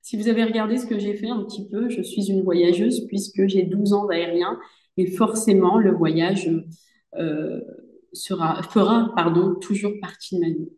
si 0.05 0.17
vous 0.17 0.27
avez 0.27 0.43
regardé 0.43 0.77
ce 0.77 0.85
que 0.85 0.99
j'ai 0.99 1.15
fait 1.15 1.29
un 1.29 1.43
petit 1.43 1.67
peu, 1.67 1.89
je 1.89 2.03
suis 2.03 2.29
une 2.29 2.43
voyageuse 2.43 3.07
puisque 3.07 3.47
j'ai 3.47 3.63
12 3.63 3.93
ans 3.93 4.05
d'aérien 4.05 4.59
et 4.97 5.07
forcément 5.07 5.79
le 5.79 5.91
voyage 5.93 6.47
euh, 7.15 7.59
sera, 8.13 8.61
fera 8.61 9.11
pardon, 9.15 9.55
toujours 9.55 9.93
partie 9.99 10.35
de 10.35 10.41
ma 10.41 10.49
vie. 10.49 10.69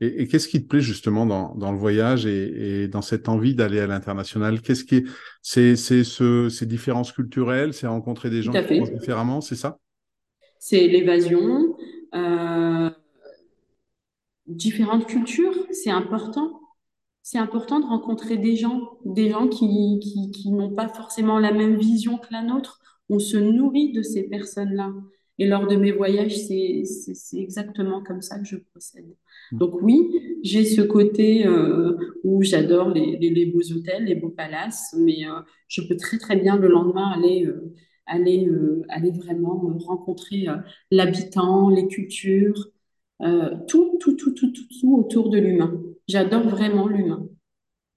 Et, 0.00 0.28
qu'est-ce 0.28 0.46
qui 0.46 0.62
te 0.62 0.68
plaît 0.68 0.80
justement 0.80 1.26
dans, 1.26 1.52
dans 1.56 1.72
le 1.72 1.78
voyage 1.78 2.26
et, 2.26 2.82
et, 2.84 2.88
dans 2.88 3.02
cette 3.02 3.28
envie 3.28 3.56
d'aller 3.56 3.80
à 3.80 3.88
l'international? 3.88 4.60
Qu'est-ce 4.60 4.84
qui 4.84 5.04
c'est 5.42 5.74
c'est 5.74 6.04
ce, 6.04 6.48
ces 6.48 6.64
différences 6.64 7.10
culturelles, 7.10 7.74
c'est 7.74 7.88
rencontrer 7.88 8.30
des 8.30 8.40
gens 8.40 8.52
qui 8.52 8.78
pensent 8.78 8.92
différemment, 8.92 9.40
c'est 9.40 9.56
ça? 9.56 9.80
C'est 10.60 10.86
l'évasion, 10.86 11.76
euh, 12.14 12.88
différentes 14.46 15.06
cultures, 15.06 15.66
c'est 15.72 15.90
important 15.90 16.60
c'est 17.30 17.38
important 17.38 17.78
de 17.78 17.86
rencontrer 17.86 18.38
des 18.38 18.56
gens, 18.56 18.98
des 19.04 19.30
gens 19.30 19.46
qui, 19.46 20.00
qui, 20.32 20.50
n'ont 20.50 20.74
pas 20.74 20.88
forcément 20.88 21.38
la 21.38 21.52
même 21.52 21.76
vision 21.76 22.18
que 22.18 22.26
la 22.32 22.42
nôtre. 22.42 22.80
On 23.08 23.20
se 23.20 23.36
nourrit 23.36 23.92
de 23.92 24.02
ces 24.02 24.24
personnes-là. 24.24 24.92
Et 25.38 25.46
lors 25.46 25.68
de 25.68 25.76
mes 25.76 25.92
voyages, 25.92 26.36
c'est 26.36 26.82
exactement 27.34 28.02
comme 28.02 28.20
ça 28.20 28.36
que 28.40 28.44
je 28.44 28.56
procède. 28.56 29.14
Donc 29.52 29.80
oui, 29.80 30.10
j'ai 30.42 30.64
ce 30.64 30.80
côté 30.80 31.46
euh, 31.46 31.96
où 32.24 32.42
j'adore 32.42 32.88
les, 32.88 33.16
les, 33.16 33.46
beaux 33.46 33.62
hôtels, 33.62 34.06
les 34.06 34.16
beaux 34.16 34.30
palaces, 34.30 34.92
mais 34.98 35.24
euh, 35.24 35.40
je 35.68 35.82
peux 35.82 35.96
très 35.96 36.18
très 36.18 36.34
bien 36.34 36.56
le 36.56 36.66
lendemain 36.66 37.12
aller, 37.12 37.46
euh, 37.46 37.72
aller, 38.06 38.50
aller 38.88 39.12
vraiment 39.12 39.72
rencontrer 39.78 40.48
l'habitant, 40.90 41.68
les 41.68 41.86
cultures, 41.86 42.72
tout, 43.68 43.98
tout, 44.00 44.16
tout, 44.16 44.32
tout, 44.32 44.50
tout, 44.50 44.66
tout 44.80 44.96
autour 44.96 45.30
de 45.30 45.38
l'humain. 45.38 45.80
J'adore 46.10 46.48
vraiment 46.48 46.88
l'humain. 46.88 47.24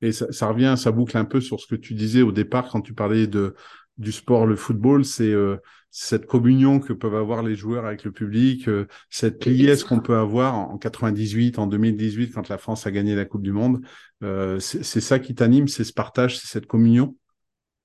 Et 0.02 0.12
ça, 0.12 0.48
revient, 0.48 0.76
ça 0.78 0.92
boucle 0.92 1.18
un 1.18 1.26
peu 1.26 1.42
sur 1.42 1.60
ce 1.60 1.66
que 1.66 1.76
tu 1.76 1.96
disais 1.96 2.22
au 2.22 2.32
départ 2.32 2.70
quand 2.70 2.82
tu 2.82 2.94
parlais 2.94 3.26
de, 3.26 3.56
du 3.98 4.12
sport, 4.12 4.46
le 4.46 4.56
football, 4.56 5.04
c'est 5.04 5.32
euh, 5.32 5.58
cette 5.90 6.28
communion 6.28 6.80
que 6.80 6.94
peuvent 6.94 7.16
avoir 7.16 7.42
les 7.42 7.56
joueurs 7.56 7.88
avec 7.88 8.04
le 8.04 8.12
public, 8.12 8.68
euh, 8.68 8.86
cette 9.10 9.46
liesse 9.46 9.84
qu'on 9.84 10.00
peut 10.00 10.16
avoir 10.16 10.54
en, 10.54 10.78
98, 10.78 11.58
en 11.58 11.66
2018, 11.66 12.32
quand 12.34 12.50
la 12.50 12.60
France 12.60 12.86
a 12.86 12.92
gagné 12.92 13.16
la 13.16 13.26
Coupe 13.26 13.42
du 13.42 13.52
Monde. 13.52 13.82
Euh, 14.22 14.60
c'est 14.60 15.02
ça 15.02 15.18
qui 15.18 15.34
t'anime, 15.34 15.68
c'est 15.68 15.84
ce 15.84 15.94
partage, 15.94 16.38
c'est 16.38 16.48
cette 16.48 16.68
communion? 16.68 17.16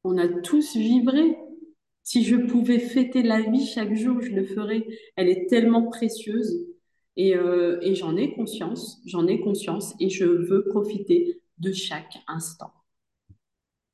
On 0.05 0.19
a 0.19 0.29
tous 0.29 0.77
vibré. 0.77 1.38
Si 2.03 2.25
je 2.25 2.37
pouvais 2.37 2.81
fêter 2.81 3.23
la 3.23 3.41
vie 3.41 3.67
chaque 3.67 3.95
jour, 3.95 4.21
je 4.21 4.33
le 4.33 4.45
ferais. 4.45 4.87
Elle 5.17 5.29
est 5.29 5.49
tellement 5.49 5.88
précieuse. 5.88 6.67
Euh, 7.18 7.78
et, 7.83 7.94
j'en 7.94 8.16
ai 8.16 8.33
conscience, 8.33 9.00
j'en 9.04 9.26
ai 9.26 9.40
conscience 9.40 9.94
et 9.98 10.09
je 10.09 10.24
veux 10.24 10.64
profiter 10.64 11.40
de 11.59 11.72
chaque 11.72 12.18
instant. 12.28 12.72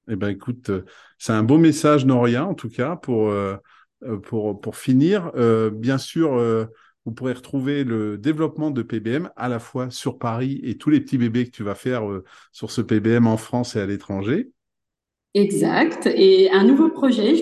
Eh 0.08 0.16
ben, 0.16 0.28
écoute, 0.28 0.68
euh, 0.68 0.84
c'est 1.18 1.32
un 1.32 1.42
beau 1.42 1.56
message, 1.56 2.04
Noria, 2.04 2.46
en 2.46 2.54
tout 2.54 2.68
cas, 2.68 2.96
pour, 2.96 3.30
euh, 3.30 3.56
pour, 4.24 4.60
pour 4.60 4.76
finir. 4.76 5.32
bien 5.72 5.96
sûr, 5.96 6.68
vous 7.06 7.12
pourrez 7.12 7.32
retrouver 7.32 7.84
le 7.84 8.18
développement 8.18 8.70
de 8.70 8.82
PBM 8.82 9.30
à 9.36 9.48
la 9.48 9.58
fois 9.58 9.90
sur 9.90 10.18
Paris 10.18 10.60
et 10.62 10.76
tous 10.76 10.90
les 10.90 11.00
petits 11.00 11.16
bébés 11.16 11.46
que 11.46 11.50
tu 11.50 11.62
vas 11.62 11.74
faire 11.74 12.02
sur 12.52 12.70
ce 12.70 12.82
PBM 12.82 13.26
en 13.26 13.38
France 13.38 13.76
et 13.76 13.80
à 13.80 13.86
l'étranger. 13.86 14.50
Exact. 15.32 16.06
Et 16.14 16.50
un 16.50 16.64
nouveau 16.64 16.90
projet, 16.90 17.34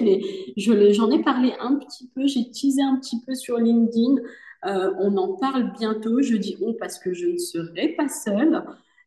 j'en 0.56 1.10
ai 1.10 1.22
parlé 1.22 1.52
un 1.60 1.74
petit 1.76 2.08
peu, 2.14 2.26
j'ai 2.28 2.48
teasé 2.50 2.80
un 2.80 2.96
petit 2.98 3.20
peu 3.26 3.34
sur 3.34 3.58
LinkedIn. 3.58 4.22
Euh, 4.64 4.92
on 4.98 5.16
en 5.16 5.34
parle 5.34 5.72
bientôt. 5.72 6.22
Je 6.22 6.36
dis 6.36 6.56
on 6.60 6.74
parce 6.74 6.98
que 6.98 7.12
je 7.12 7.26
ne 7.26 7.38
serai 7.38 7.88
pas 7.90 8.08
seule. 8.08 8.62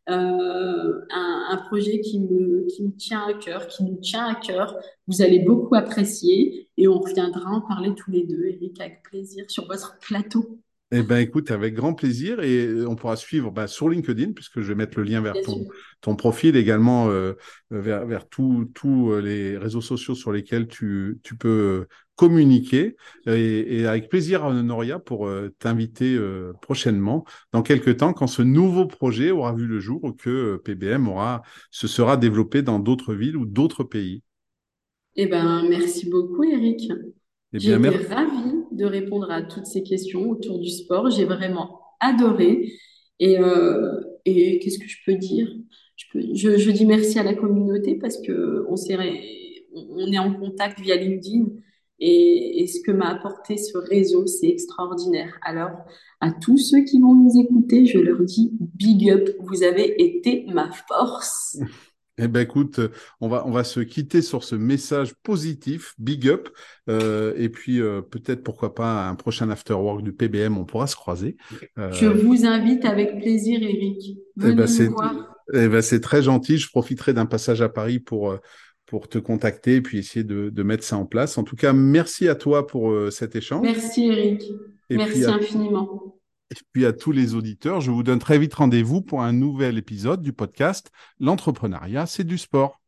Euh, 0.08 1.02
un, 1.10 1.58
projet 1.68 2.00
qui 2.00 2.20
me, 2.20 2.68
qui 2.68 2.84
me 2.84 2.92
tient 2.92 3.26
à 3.28 3.34
cœur, 3.34 3.68
qui 3.68 3.84
nous 3.84 3.96
tient 3.96 4.28
à 4.28 4.36
cœur. 4.36 4.78
Vous 5.08 5.22
allez 5.24 5.40
beaucoup 5.40 5.74
apprécier 5.74 6.70
et 6.78 6.88
on 6.88 7.00
reviendra 7.00 7.50
en 7.50 7.62
parler 7.62 7.96
tous 7.96 8.12
les 8.12 8.24
deux, 8.24 8.46
Eric, 8.46 8.80
avec 8.80 9.02
plaisir 9.04 9.46
sur 9.50 9.66
votre 9.68 9.98
plateau. 10.00 10.60
Eh 10.92 11.02
ben, 11.02 11.18
écoute, 11.18 11.50
avec 11.50 11.74
grand 11.74 11.94
plaisir 11.94 12.42
et 12.42 12.86
on 12.86 12.96
pourra 12.96 13.16
suivre 13.16 13.52
bah, 13.52 13.68
sur 13.68 13.90
LinkedIn 13.90 14.34
puisque 14.34 14.62
je 14.62 14.68
vais 14.68 14.76
mettre 14.76 15.00
le 15.00 15.04
lien 15.04 15.20
vers 15.20 15.34
ton, 15.44 15.66
ton, 16.00 16.16
profil 16.16 16.56
également 16.56 17.10
euh, 17.10 17.34
vers, 17.72 18.06
vers 18.06 18.28
tous 18.28 18.70
les 19.20 19.58
réseaux 19.58 19.82
sociaux 19.82 20.14
sur 20.14 20.32
lesquels 20.32 20.68
tu, 20.68 21.20
tu 21.24 21.36
peux 21.36 21.88
communiquer 22.16 22.96
et, 23.28 23.86
avec 23.86 24.10
plaisir 24.10 24.50
Noria 24.52 25.00
pour 25.00 25.28
euh, 25.28 25.54
t'inviter 25.60 26.16
euh, 26.16 26.54
prochainement 26.62 27.26
dans 27.52 27.62
quelques 27.62 27.98
temps 27.98 28.14
quand 28.14 28.28
ce 28.28 28.42
nouveau 28.42 28.86
projet 28.86 29.32
aura 29.32 29.54
vu 29.54 29.68
le 29.68 29.80
jour 29.80 30.04
ou 30.04 30.14
que 30.14 30.30
euh, 30.30 30.58
PBM 30.58 31.08
aura 31.08 31.42
se 31.72 31.88
sera 31.88 32.16
développé 32.18 32.62
dans 32.62 32.80
d'autres 32.80 33.14
villes 33.14 33.38
ou 33.38 33.46
d'autres 33.46 33.84
pays. 33.84 34.24
Eh 35.16 35.28
ben 35.28 35.66
merci 35.70 36.10
beaucoup 36.10 36.44
Eric. 36.44 36.90
Eh 37.54 37.58
été 37.58 37.80
ravie 38.14 38.55
de 38.76 38.86
répondre 38.86 39.32
à 39.32 39.42
toutes 39.42 39.66
ces 39.66 39.84
questions 39.84 40.30
autour 40.30 40.60
du 40.60 40.70
sport. 40.70 41.10
J'ai 41.10 41.26
vraiment 41.26 41.82
adoré 42.00 42.72
et, 43.20 43.38
et 44.26 44.60
qu'est-ce 44.60 44.80
que 44.80 44.88
je 44.88 44.98
peux 45.06 45.16
dire? 45.16 45.48
Je, 46.14 46.72
dis 46.72 46.86
merci 46.86 47.20
à 47.20 47.24
la 47.24 47.34
communauté 47.34 47.96
parce 47.96 48.22
que 48.22 48.66
on 48.68 50.12
est 50.12 50.20
en 50.20 50.34
contact 50.34 50.80
via 50.80 50.96
LinkedIn 50.96 51.46
et, 52.00 52.68
ce 52.68 52.82
que 52.82 52.92
m'a 52.92 53.10
apporté 53.10 53.58
ce 53.58 53.78
réseau, 53.78 54.26
c'est 54.28 54.48
extraordinaire. 54.48 55.38
Alors, 55.42 55.72
à 56.20 56.32
tous 56.32 56.58
ceux 56.58 56.84
qui 56.84 57.00
vont 57.00 57.14
nous 57.14 57.40
écouter, 57.40 57.86
je 57.86 58.00
leur 58.00 58.22
dis 58.22 58.52
big 58.60 59.10
up, 59.10 59.30
vous 59.40 59.64
avez 59.64 60.04
été 60.04 60.46
ma 60.54 60.70
force. 60.72 61.58
Eh 62.18 62.28
ben 62.28 62.42
écoute, 62.42 62.80
on 63.20 63.28
va 63.28 63.46
on 63.46 63.52
va 63.52 63.64
se 63.64 63.80
quitter 63.82 64.22
sur 64.22 64.44
ce 64.44 64.56
message 64.56 65.14
positif, 65.24 65.94
big 65.98 66.30
up, 66.30 66.50
euh, 66.90 67.34
et 67.36 67.50
puis 67.50 67.82
euh, 67.82 68.02
peut-être 68.02 68.42
pourquoi 68.42 68.74
pas 68.74 69.08
un 69.08 69.16
prochain 69.16 69.50
after 69.50 69.74
work 69.74 70.02
du 70.02 70.14
PBM, 70.14 70.58
on 70.58 70.66
pourra 70.66 70.88
se 70.88 70.96
croiser. 70.96 71.36
Euh, 71.78 71.92
je 71.92 72.06
vous 72.06 72.46
invite 72.46 72.86
avec 72.86 73.20
plaisir, 73.20 73.62
Eric. 73.62 73.98
Eh 74.08 74.16
Venez 74.38 74.56
ben, 74.56 74.90
voir. 74.90 75.36
Eh 75.54 75.68
ben 75.68 75.82
c'est 75.82 76.00
très 76.00 76.22
gentil. 76.22 76.58
Je 76.58 76.70
profiterai 76.70 77.14
d'un 77.14 77.26
passage 77.26 77.62
à 77.62 77.70
Paris 77.70 78.00
pour 78.00 78.40
pour 78.86 79.08
te 79.08 79.18
contacter 79.18 79.76
et 79.76 79.82
puis 79.82 79.98
essayer 79.98 80.24
de, 80.24 80.64
mettre 80.64 80.84
ça 80.84 80.98
en 80.98 81.06
place. 81.06 81.38
En 81.38 81.44
tout 81.44 81.56
cas, 81.56 81.74
merci 81.74 82.28
à 82.28 82.36
toi 82.36 82.68
pour 82.68 82.92
euh, 82.92 83.12
cet 83.12 83.36
échange. 83.36 83.62
Merci 83.64 84.08
Eric. 84.08 84.44
merci 84.90 85.26
infiniment. 85.26 86.18
Et 86.52 86.56
puis 86.74 86.86
à 86.86 86.94
tous 86.94 87.12
les 87.12 87.34
auditeurs, 87.34 87.82
je 87.82 87.92
vous 87.92 88.04
donne 88.04 88.20
très 88.20 88.38
vite 88.38 88.54
rendez-vous 88.54 89.02
pour 89.02 89.22
un 89.22 89.34
nouvel 89.34 89.78
épisode 89.78 90.22
du 90.22 90.34
podcast 90.34 90.92
L'entrepreneuriat, 91.20 92.06
c'est 92.06 92.24
du 92.24 92.38
sport. 92.38 92.82